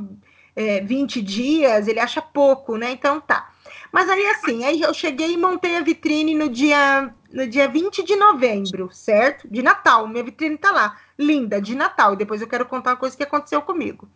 [0.55, 2.93] é, 20 dias, ele acha pouco, né?
[2.93, 3.51] Então tá.
[3.91, 8.03] Mas aí assim, aí eu cheguei e montei a vitrine no dia no dia 20
[8.03, 9.49] de novembro, certo?
[9.49, 10.07] De Natal.
[10.07, 12.13] Minha vitrine tá lá, linda, de Natal.
[12.13, 14.09] E depois eu quero contar uma coisa que aconteceu comigo.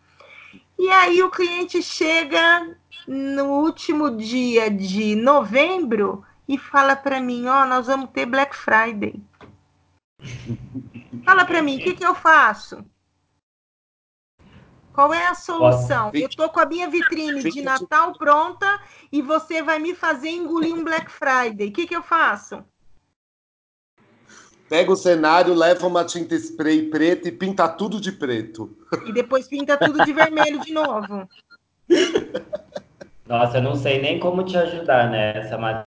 [0.77, 2.75] E aí o cliente chega
[3.07, 8.55] no último dia de novembro e fala para mim, ó, oh, nós vamos ter Black
[8.55, 9.21] Friday.
[11.25, 12.83] Fala para mim, o que, que eu faço?
[14.93, 16.09] Qual é a solução?
[16.13, 18.81] Eu tô com a minha vitrine de Natal pronta
[19.11, 21.67] e você vai me fazer engolir um Black Friday.
[21.67, 22.63] O que, que eu faço?
[24.67, 28.75] Pega o cenário, leva uma tinta spray preta e pinta tudo de preto.
[29.05, 31.29] E depois pinta tudo de vermelho de novo.
[33.27, 35.86] Nossa, eu não sei nem como te ajudar nessa, mas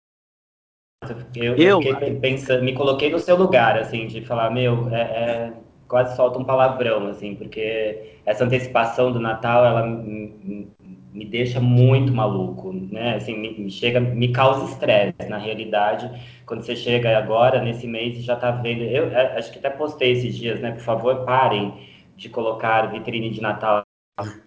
[1.34, 1.80] eu, eu,
[2.20, 5.52] pensando, me coloquei no seu lugar, assim, de falar, meu, é, é,
[5.86, 10.68] quase solta um palavrão, assim, porque essa antecipação do Natal, ela me,
[11.12, 13.14] me deixa muito maluco, né?
[13.16, 16.10] Assim, me, me chega, me causa estresse, na realidade
[16.44, 18.82] quando você chega agora, nesse mês, e já está vendo.
[18.82, 20.72] Eu é, acho que até postei esses dias, né?
[20.72, 21.74] Por favor, parem
[22.16, 23.82] de colocar vitrine de Natal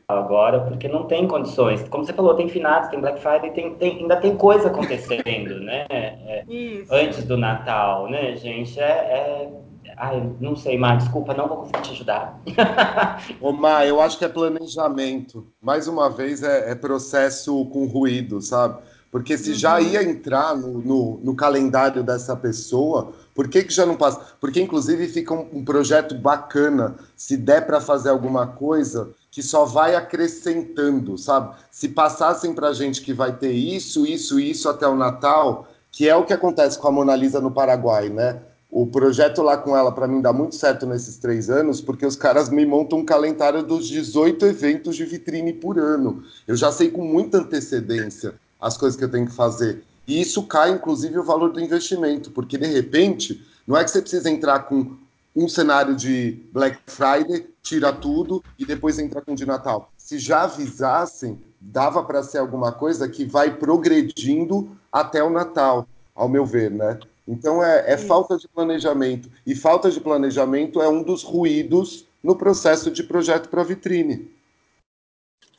[0.07, 1.88] agora, porque não tem condições.
[1.89, 5.86] Como você falou, tem finados, tem Black Friday, tem, tem, ainda tem coisa acontecendo, né?
[5.89, 6.43] É,
[6.91, 8.80] antes do Natal, né, gente?
[8.80, 9.49] É, é...
[9.97, 12.39] Ai, não sei, Mar, desculpa, não vou conseguir te ajudar.
[13.39, 15.47] Ô, Mar, eu acho que é planejamento.
[15.61, 18.82] Mais uma vez, é, é processo com ruído, sabe?
[19.12, 19.55] Porque se uhum.
[19.55, 24.22] já ia entrar no, no, no, calendário dessa pessoa, por que, que já não passa?
[24.39, 29.66] Porque, inclusive, fica um, um projeto bacana, se der para fazer alguma coisa, que só
[29.66, 31.53] vai acrescentando, sabe?
[31.70, 36.07] Se passassem para a gente que vai ter isso, isso, isso até o Natal, que
[36.07, 38.39] é o que acontece com a Mona Lisa no Paraguai, né?
[38.72, 42.16] O projeto lá com ela, para mim, dá muito certo nesses três anos, porque os
[42.16, 46.24] caras me montam um calendário dos 18 eventos de vitrine por ano.
[46.47, 49.84] Eu já sei com muita antecedência as coisas que eu tenho que fazer.
[50.07, 54.01] E isso cai, inclusive, o valor do investimento, porque de repente, não é que você
[54.01, 54.95] precisa entrar com
[55.36, 59.91] um cenário de Black Friday, tira tudo e depois entra com de Natal.
[59.97, 66.28] Se já avisassem, dava para ser alguma coisa que vai progredindo até o Natal, ao
[66.28, 66.99] meu ver, né?
[67.28, 69.30] Então é, é falta de planejamento.
[69.45, 74.30] E falta de planejamento é um dos ruídos no processo de projeto para vitrine.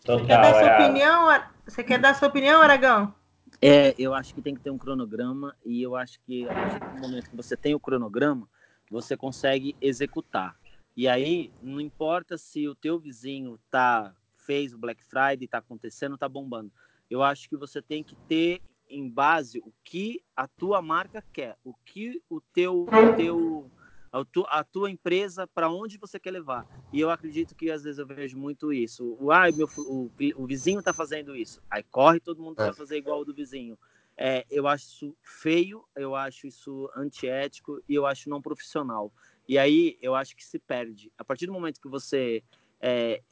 [0.05, 0.75] Total, Você quer dar sua é...
[0.75, 3.15] opinião, você quer dar sua opinião, Aragão?
[3.61, 6.95] É, eu acho que tem que ter um cronograma e eu acho que a partir
[6.95, 8.49] do momento que você tem o cronograma,
[8.91, 10.57] você consegue executar.
[10.97, 16.15] E aí, não importa se o teu vizinho tá fez o Black Friday, está acontecendo,
[16.15, 16.73] está bombando.
[17.09, 21.57] Eu acho que você tem que ter em base o que a tua marca quer,
[21.65, 23.71] o que o teu, o teu
[24.13, 26.67] a, tu, a tua empresa para onde você quer levar.
[26.93, 29.17] E eu acredito que às vezes eu vejo muito isso.
[29.19, 31.61] O, ah, meu, o, o vizinho está fazendo isso.
[31.71, 32.65] Aí corre todo mundo é.
[32.67, 33.79] para fazer igual o do vizinho.
[34.17, 39.11] É, eu acho isso feio, eu acho isso antiético e eu acho não profissional.
[39.49, 41.11] E aí eu acho que se perde.
[41.17, 42.45] A partir do momento que você
[42.79, 43.23] é,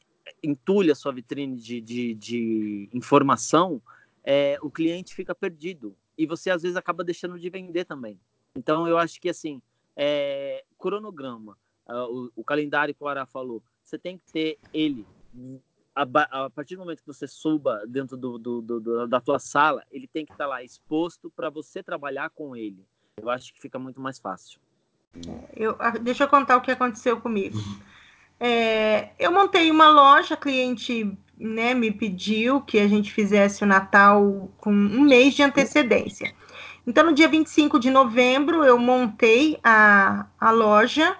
[0.41, 3.79] entulha a sua vitrine de, de, de informação,
[4.23, 5.95] é, o cliente fica perdido.
[6.17, 8.19] E você às vezes acaba deixando de vender também.
[8.55, 9.61] Então eu acho que assim,
[9.95, 15.05] é, cronograma, uh, o, o, calendário que o Ará falou, você tem que ter ele.
[15.93, 16.03] A,
[16.45, 20.07] a partir do momento que você suba dentro do, do, do da tua sala, ele
[20.07, 22.85] tem que estar tá lá exposto para você trabalhar com ele.
[23.17, 24.59] Eu acho que fica muito mais fácil.
[25.53, 27.57] Eu, deixa eu contar o que aconteceu comigo.
[28.39, 34.49] É, eu montei uma loja, cliente né, me pediu que a gente fizesse o Natal
[34.57, 36.33] com um mês de antecedência.
[36.85, 41.17] Então, no dia 25 de novembro, eu montei a, a loja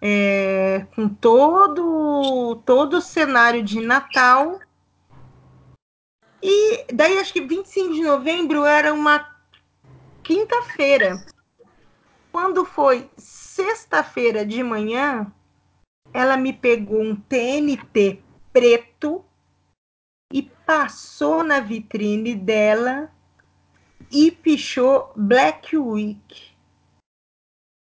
[0.00, 4.60] é, com todo, todo o cenário de Natal.
[6.42, 9.28] E daí, acho que 25 de novembro era uma
[10.22, 11.24] quinta-feira.
[12.30, 15.30] Quando foi sexta-feira de manhã,
[16.12, 18.22] ela me pegou um TNT
[18.52, 19.24] preto,
[20.72, 23.10] passou na vitrine dela
[24.12, 26.52] e pichou Black Week.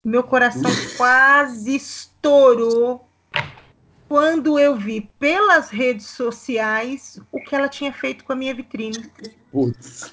[0.04, 3.08] Meu coração quase estourou
[4.08, 9.10] quando eu vi pelas redes sociais o que ela tinha feito com a minha vitrine.
[9.50, 10.12] Putz.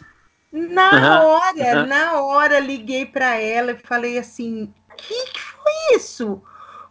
[0.51, 6.41] Na hora, na hora, liguei para ela e falei assim: que, que foi isso?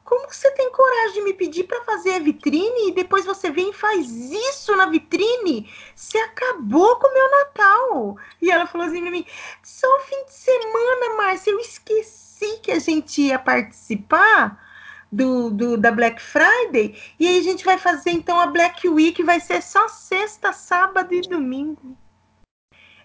[0.08, 3.50] Como que você tem coragem de me pedir para fazer a vitrine e depois você
[3.50, 5.70] vem e faz isso na vitrine?
[5.94, 8.16] Você acabou com o meu Natal.
[8.40, 9.26] E ela falou assim para mim:
[9.62, 14.66] só o fim de semana, Márcia, eu esqueci que a gente ia participar.
[15.10, 19.22] Do, do, da Black Friday, e aí a gente vai fazer então a Black Week,
[19.22, 21.96] vai ser só sexta, sábado e domingo.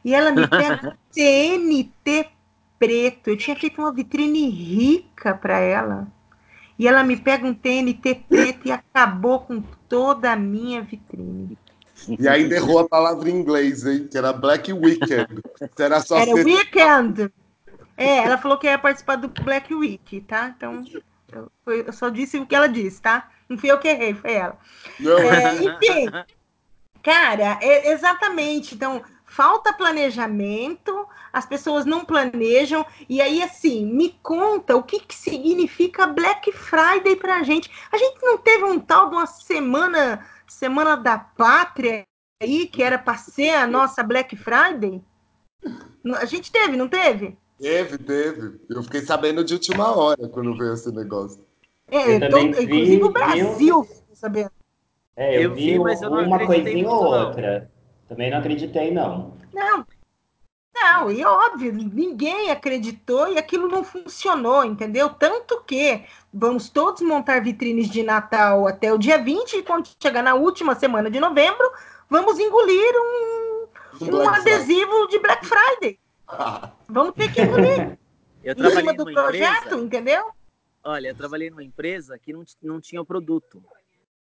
[0.04, 2.30] E ela me pega TNT
[2.78, 3.30] preto.
[3.30, 6.12] Eu tinha feito uma vitrine rica para ela.
[6.78, 11.58] E ela me pega um TNT preto e acabou com toda a minha vitrine.
[12.20, 14.08] E ainda errou a palavra em inglês, hein?
[14.10, 15.42] Que era Black Weekend.
[15.78, 17.32] Era só Era Weekend.
[17.96, 20.54] É, ela falou que ia participar do Black Week, tá?
[20.56, 20.84] Então,
[21.32, 23.30] eu, eu só disse o que ela disse, tá?
[23.48, 24.58] Não fui eu que errei, foi ela.
[25.00, 26.12] É, enfim,
[27.04, 28.76] cara, é, exatamente.
[28.76, 29.02] Então,
[29.34, 32.86] falta planejamento, as pessoas não planejam.
[33.10, 37.70] E aí, assim, me conta o que, que significa Black Friday para a gente.
[37.92, 42.06] A gente não teve um tal de uma semana, semana da pátria
[42.42, 45.02] aí, que era para ser a nossa Black Friday?
[46.18, 47.36] A gente teve, não teve?
[47.60, 48.60] Teve, teve.
[48.70, 51.44] Eu fiquei sabendo de última hora quando veio esse negócio.
[51.88, 54.52] É, todo, vi, inclusive o Brasil sabendo.
[55.16, 57.73] É, eu, eu vi, vi mas eu uma coisinha ou outra.
[58.14, 59.34] Também não acreditei, não.
[59.52, 59.84] Não.
[60.76, 65.10] Não, e óbvio, ninguém acreditou e aquilo não funcionou, entendeu?
[65.10, 70.22] Tanto que vamos todos montar vitrines de Natal até o dia 20 e quando chegar
[70.22, 71.72] na última semana de novembro,
[72.08, 73.68] vamos engolir um,
[74.16, 76.00] um adesivo de Black Friday.
[76.88, 77.98] Vamos ter que engolir.
[78.44, 80.26] Eu trabalhei em cima do projeto, empresa, entendeu?
[80.84, 83.64] Olha, eu trabalhei numa empresa que não, não tinha o produto.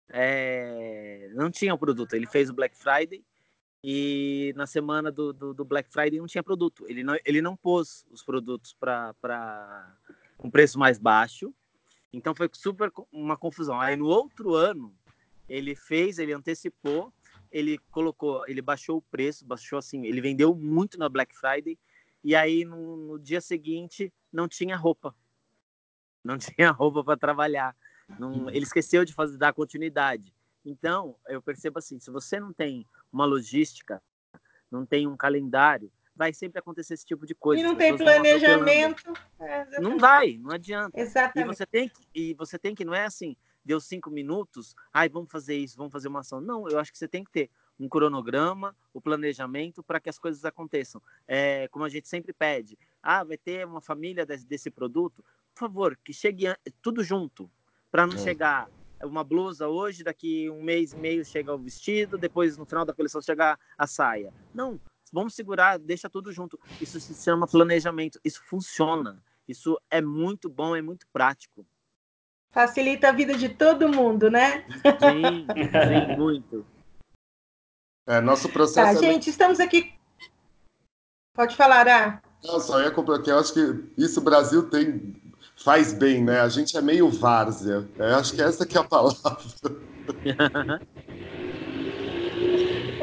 [0.07, 2.13] É, não tinha o produto.
[2.13, 3.23] Ele fez o Black Friday
[3.83, 6.85] e na semana do, do, do, Black Friday não tinha produto.
[6.87, 9.93] Ele não, ele não pôs os produtos para
[10.39, 11.53] um preço mais baixo.
[12.13, 13.81] Então foi super uma confusão.
[13.81, 14.95] Aí no outro ano
[15.49, 17.11] ele fez, ele antecipou,
[17.51, 21.77] ele colocou, ele baixou o preço, baixou assim, ele vendeu muito na Black Friday
[22.23, 25.13] e aí no, no dia seguinte não tinha roupa,
[26.23, 27.75] não tinha roupa para trabalhar.
[28.19, 30.33] Não, ele esqueceu de fazer dar continuidade.
[30.65, 34.01] Então, eu percebo assim, se você não tem uma logística,
[34.71, 37.61] não tem um calendário, vai sempre acontecer esse tipo de coisa.
[37.61, 39.13] E não tem planejamento.
[39.39, 40.99] É, não vai, não adianta.
[40.99, 41.51] Exatamente.
[41.51, 45.09] E você tem que, e você tem que não é assim, deu cinco minutos, ai,
[45.09, 46.39] vamos fazer isso, vamos fazer uma ação.
[46.39, 47.49] Não, eu acho que você tem que ter
[47.79, 51.01] um cronograma, o planejamento para que as coisas aconteçam.
[51.27, 55.59] É, como a gente sempre pede, ah, vai ter uma família desse, desse produto, por
[55.59, 56.45] favor, que chegue
[56.81, 57.49] tudo junto,
[57.91, 58.19] para não é.
[58.19, 58.69] chegar
[59.03, 62.93] uma blusa hoje, daqui um mês e meio chega o vestido, depois no final da
[62.93, 64.33] coleção chega a saia.
[64.53, 64.79] Não,
[65.11, 66.59] vamos segurar, deixa tudo junto.
[66.81, 69.21] Isso se chama planejamento, isso funciona.
[69.47, 71.65] Isso é muito bom, é muito prático.
[72.51, 74.65] Facilita a vida de todo mundo, né?
[74.99, 76.65] Sim, sim, muito.
[78.07, 78.99] É, nosso processo.
[78.99, 79.11] Tá, é...
[79.11, 79.93] gente, estamos aqui.
[81.33, 82.21] Pode falar, Ah.
[82.43, 83.29] Não, só ia completar.
[83.29, 83.59] Eu acho que
[83.97, 85.15] isso o Brasil tem
[85.63, 86.41] faz bem, né?
[86.41, 87.87] A gente é meio várzea.
[87.97, 89.37] Eu acho que essa que é a palavra.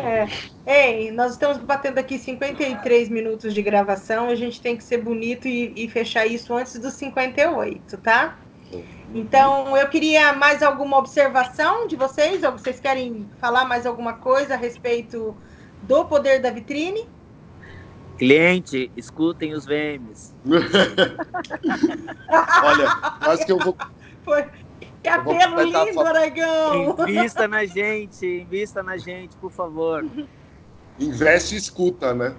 [0.02, 0.26] É.
[0.66, 4.30] Ei, nós estamos batendo aqui 53 minutos de gravação.
[4.30, 8.38] A gente tem que ser bonito e, e fechar isso antes dos 58, tá?
[9.14, 14.54] Então, eu queria mais alguma observação de vocês, ou vocês querem falar mais alguma coisa
[14.54, 15.36] a respeito
[15.82, 17.06] do poder da vitrine?
[18.20, 20.34] Cliente, escutem os VMs.
[22.62, 22.86] Olha,
[23.22, 23.74] acho que eu vou.
[24.22, 24.44] Foi.
[25.02, 26.94] Cabelo lindo, Aragão!
[27.08, 30.04] Invista na gente, invista na gente, por favor.
[30.98, 32.34] Investe e escuta, né?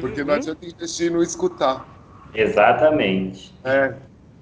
[0.00, 0.28] Porque uhum.
[0.28, 1.86] não adianta investir e não escutar.
[2.32, 3.54] Exatamente.
[3.62, 3.94] É.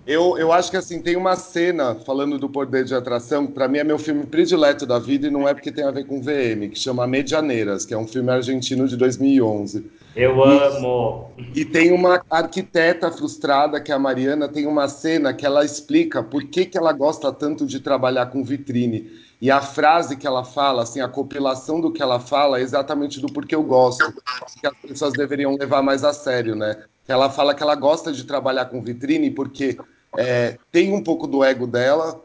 [0.08, 3.76] Eu, eu acho que assim, tem uma cena falando do poder de atração, para mim
[3.76, 6.70] é meu filme predileto da vida e não é porque tem a ver com VM,
[6.70, 9.84] que chama Medianeiras, que é um filme argentino de 2011.
[10.16, 11.30] Eu amo!
[11.54, 15.62] E, e tem uma arquiteta frustrada, que é a Mariana, tem uma cena que ela
[15.62, 19.10] explica por que, que ela gosta tanto de trabalhar com vitrine.
[19.42, 23.20] E a frase que ela fala, assim, a compilação do que ela fala é exatamente
[23.20, 24.10] do porquê eu gosto,
[24.58, 26.82] que as pessoas deveriam levar mais a sério, né?
[27.06, 29.78] Ela fala que ela gosta de trabalhar com vitrine porque
[30.16, 32.20] é, tem um pouco do ego dela,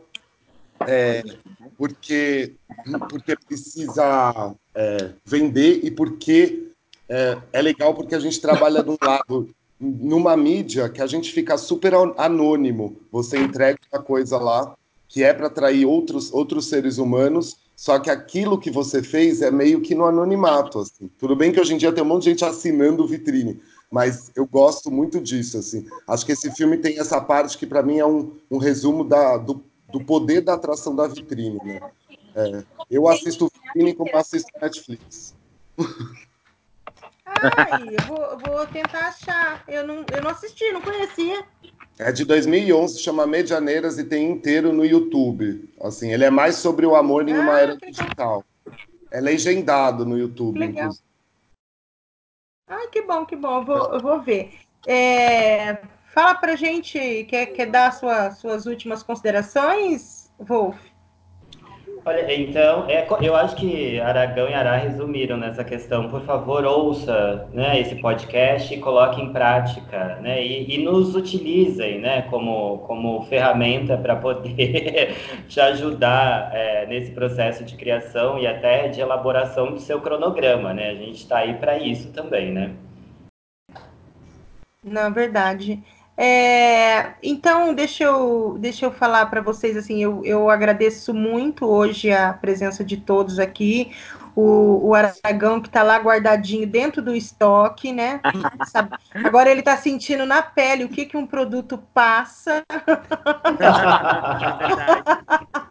[0.87, 1.23] é,
[1.77, 2.53] porque,
[3.09, 6.69] porque precisa é, vender e porque
[7.09, 11.57] é, é legal porque a gente trabalha um lado numa mídia que a gente fica
[11.57, 12.97] super anônimo.
[13.11, 14.75] Você entrega uma coisa lá
[15.07, 19.51] que é para atrair outros, outros seres humanos, só que aquilo que você fez é
[19.51, 20.79] meio que no anonimato.
[20.79, 21.07] Assim.
[21.19, 23.61] Tudo bem que hoje em dia tem um monte de gente assinando vitrine,
[23.93, 25.59] mas eu gosto muito disso.
[25.59, 25.85] Assim.
[26.07, 29.37] Acho que esse filme tem essa parte que, para mim, é um, um resumo da,
[29.37, 31.59] do, do, poder da atração da vitrine.
[31.63, 31.79] Né?
[32.33, 35.35] É, eu assisto vitrine como assisto Netflix.
[37.27, 39.63] Ai, eu vou, vou tentar achar.
[39.67, 41.45] Eu não, eu não assisti, não conhecia.
[41.99, 45.69] É de 2011, chama Medianeiras e tem inteiro no YouTube.
[45.79, 48.43] Assim, ele é mais sobre o amor em uma ah, era digital.
[49.11, 50.57] É legendado no YouTube.
[50.57, 50.85] Legal.
[50.85, 51.12] Inclusive.
[52.67, 53.59] Ai, que bom, que bom.
[53.59, 54.59] Eu vou, eu vou ver.
[54.87, 55.75] É,
[56.13, 60.92] fala pra gente, quer, quer dar sua, suas últimas considerações, Wolf?
[62.05, 66.09] Olha, então, é, eu acho que Aragão e Ará resumiram nessa questão.
[66.09, 70.45] Por favor, ouça né, esse podcast e coloque em prática, né?
[70.45, 75.15] E, e nos utilizem né, como, como ferramenta para poder
[75.47, 80.89] te ajudar é, nesse processo de criação e até de elaboração do seu cronograma, né?
[80.89, 82.71] A gente está aí para isso também, né?
[84.83, 85.81] Na verdade.
[86.15, 92.11] É, então, deixa eu, deixa eu falar para vocês assim, eu, eu agradeço muito hoje
[92.11, 93.91] a presença de todos aqui.
[94.35, 98.19] O, o Aragão que está lá guardadinho dentro do estoque, né?
[99.23, 102.63] Agora ele está sentindo na pele o que, que um produto passa.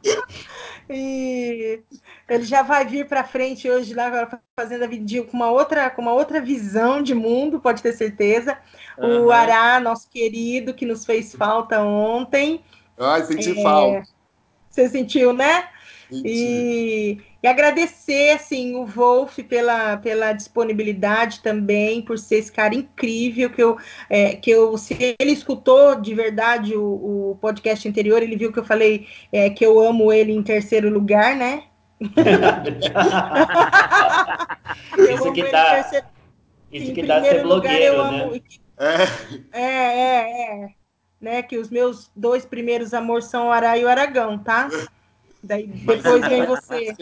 [0.93, 1.83] e
[2.29, 6.03] ele já vai vir para frente hoje lá fazendo a vídeo com uma outra com
[6.03, 8.59] uma outra visão de mundo, pode ter certeza.
[8.99, 9.27] Uhum.
[9.27, 12.63] O Ará, nosso querido, que nos fez falta ontem.
[12.99, 13.63] Ai, senti é...
[13.63, 14.03] falta.
[14.71, 15.69] Você sentiu, né?
[16.11, 23.51] E, e, agradecer assim o Wolf pela, pela disponibilidade também, por ser esse cara incrível
[23.51, 23.77] que eu,
[24.09, 28.59] é, que eu se ele escutou de verdade o, o podcast anterior, ele viu que
[28.59, 31.65] eu falei é, que eu amo ele em terceiro lugar, né?
[34.99, 36.07] isso que dá, terceiro...
[36.73, 38.25] isso que dá ser blogueiro, lugar, né?
[38.25, 38.41] Amo...
[38.79, 39.03] É.
[39.53, 40.69] é, é, é.
[41.21, 44.69] Né, que os meus dois primeiros amores são o Ará e o Aragão, tá?
[45.43, 46.95] Daí depois vem você.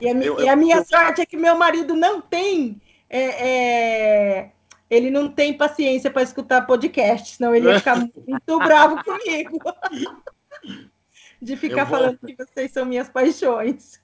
[0.00, 2.80] E a, eu, e a minha eu, sorte é que meu marido não tem.
[3.10, 4.50] É, é,
[4.90, 7.96] ele não tem paciência para escutar podcast, senão ele ia ficar
[8.26, 9.58] muito bravo comigo.
[11.40, 11.98] De ficar vou...
[11.98, 14.00] falando que vocês são minhas paixões.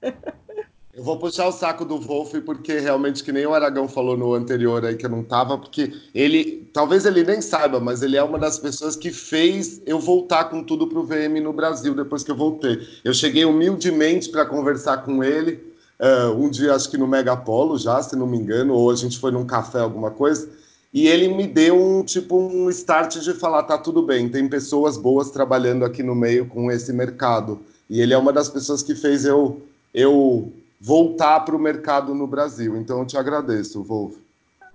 [0.96, 4.32] Eu vou puxar o saco do Wolf, porque realmente, que nem o Aragão falou no
[4.32, 8.22] anterior aí, que eu não tava, porque ele, talvez ele nem saiba, mas ele é
[8.22, 12.30] uma das pessoas que fez eu voltar com tudo pro VM no Brasil, depois que
[12.30, 12.78] eu voltei.
[13.02, 15.73] Eu cheguei humildemente para conversar com ele,
[16.04, 19.18] uh, um dia acho que no Megapolo já, se não me engano, ou a gente
[19.18, 20.48] foi num café, alguma coisa,
[20.92, 24.96] e ele me deu um tipo um start de falar, tá tudo bem, tem pessoas
[24.96, 27.58] boas trabalhando aqui no meio com esse mercado.
[27.88, 29.60] E ele é uma das pessoas que fez eu,
[29.92, 32.76] eu voltar para o mercado no Brasil.
[32.76, 34.14] Então eu te agradeço, Wolf.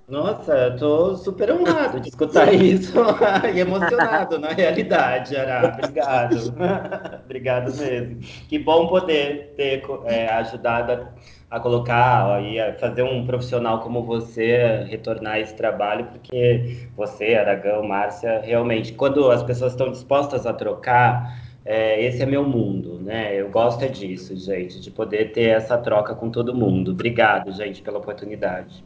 [0.09, 2.93] Nossa, eu tô super honrado de escutar isso
[3.53, 5.77] e emocionado na realidade, Ará.
[5.77, 6.35] Obrigado.
[7.25, 8.17] Obrigado mesmo.
[8.47, 14.03] Que bom poder ter é, ajudado a, a colocar e a fazer um profissional como
[14.03, 20.53] você retornar esse trabalho, porque você, Aragão, Márcia, realmente, quando as pessoas estão dispostas a
[20.53, 23.39] trocar é, esse é meu mundo, né?
[23.39, 26.91] Eu gosto é disso, gente, de poder ter essa troca com todo mundo.
[26.93, 28.83] Obrigado, gente, pela oportunidade.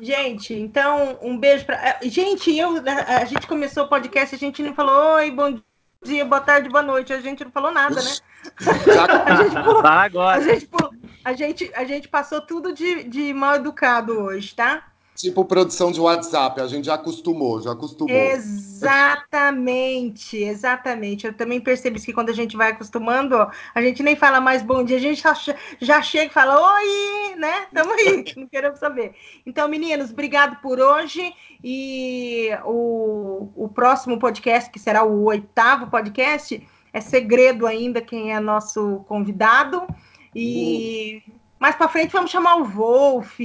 [0.00, 1.76] Gente, então, um beijo para.
[1.76, 5.60] É, gente, eu, a gente começou o podcast, a gente não falou oi, bom
[6.02, 7.12] dia, boa tarde, boa noite.
[7.12, 8.10] A gente não falou nada, né?
[9.26, 10.38] a gente pulou, agora.
[10.38, 10.90] A gente, pulou,
[11.22, 14.89] a, gente, a gente passou tudo de, de mal educado hoje, tá?
[15.20, 18.16] Tipo produção de WhatsApp, a gente já acostumou, já acostumou.
[18.16, 19.62] Exatamente,
[20.38, 21.26] exatamente.
[21.26, 23.36] Eu também percebi que quando a gente vai acostumando,
[23.74, 25.36] a gente nem fala mais bom dia, a gente já,
[25.78, 27.66] já chega e fala oi, né?
[27.74, 29.14] Tamo aí, não queremos saber.
[29.44, 31.34] Então, meninos, obrigado por hoje.
[31.62, 38.40] E o, o próximo podcast, que será o oitavo podcast, é segredo ainda quem é
[38.40, 39.86] nosso convidado.
[40.34, 41.22] E.
[41.60, 43.38] mais para frente vamos chamar o Wolf,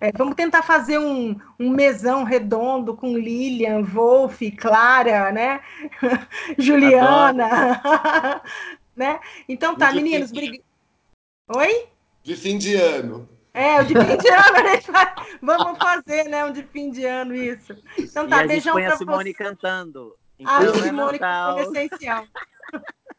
[0.00, 5.60] é, vamos tentar fazer um, um mesão redondo com Lilian, Wolf, Clara, né?
[6.56, 8.40] Juliana,
[8.96, 9.20] né?
[9.46, 10.64] Então tá, meninos, brig...
[11.54, 11.88] Oi?
[12.22, 13.28] De fim de ano.
[13.52, 15.14] É, o de fim de ano, a gente vai...
[15.42, 16.46] vamos fazer, né?
[16.46, 17.76] Um de fim de ano, isso.
[17.98, 19.34] Então tá, e a beijão para a Simone você.
[19.34, 20.16] cantando.
[20.42, 22.24] A Simone cantando essencial.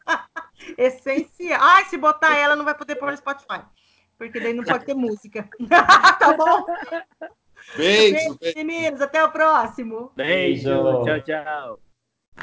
[0.76, 1.60] Essencial.
[1.62, 3.60] Ai, se botar ela, não vai poder pôr no Spotify.
[4.18, 5.48] Porque daí não pode ter música.
[6.18, 6.66] tá bom?
[7.76, 9.00] Beijo, beijo, meninos.
[9.00, 10.12] Até o próximo.
[10.16, 10.82] Beijo.
[10.82, 11.04] Beijo.
[11.04, 11.83] Tchau, tchau.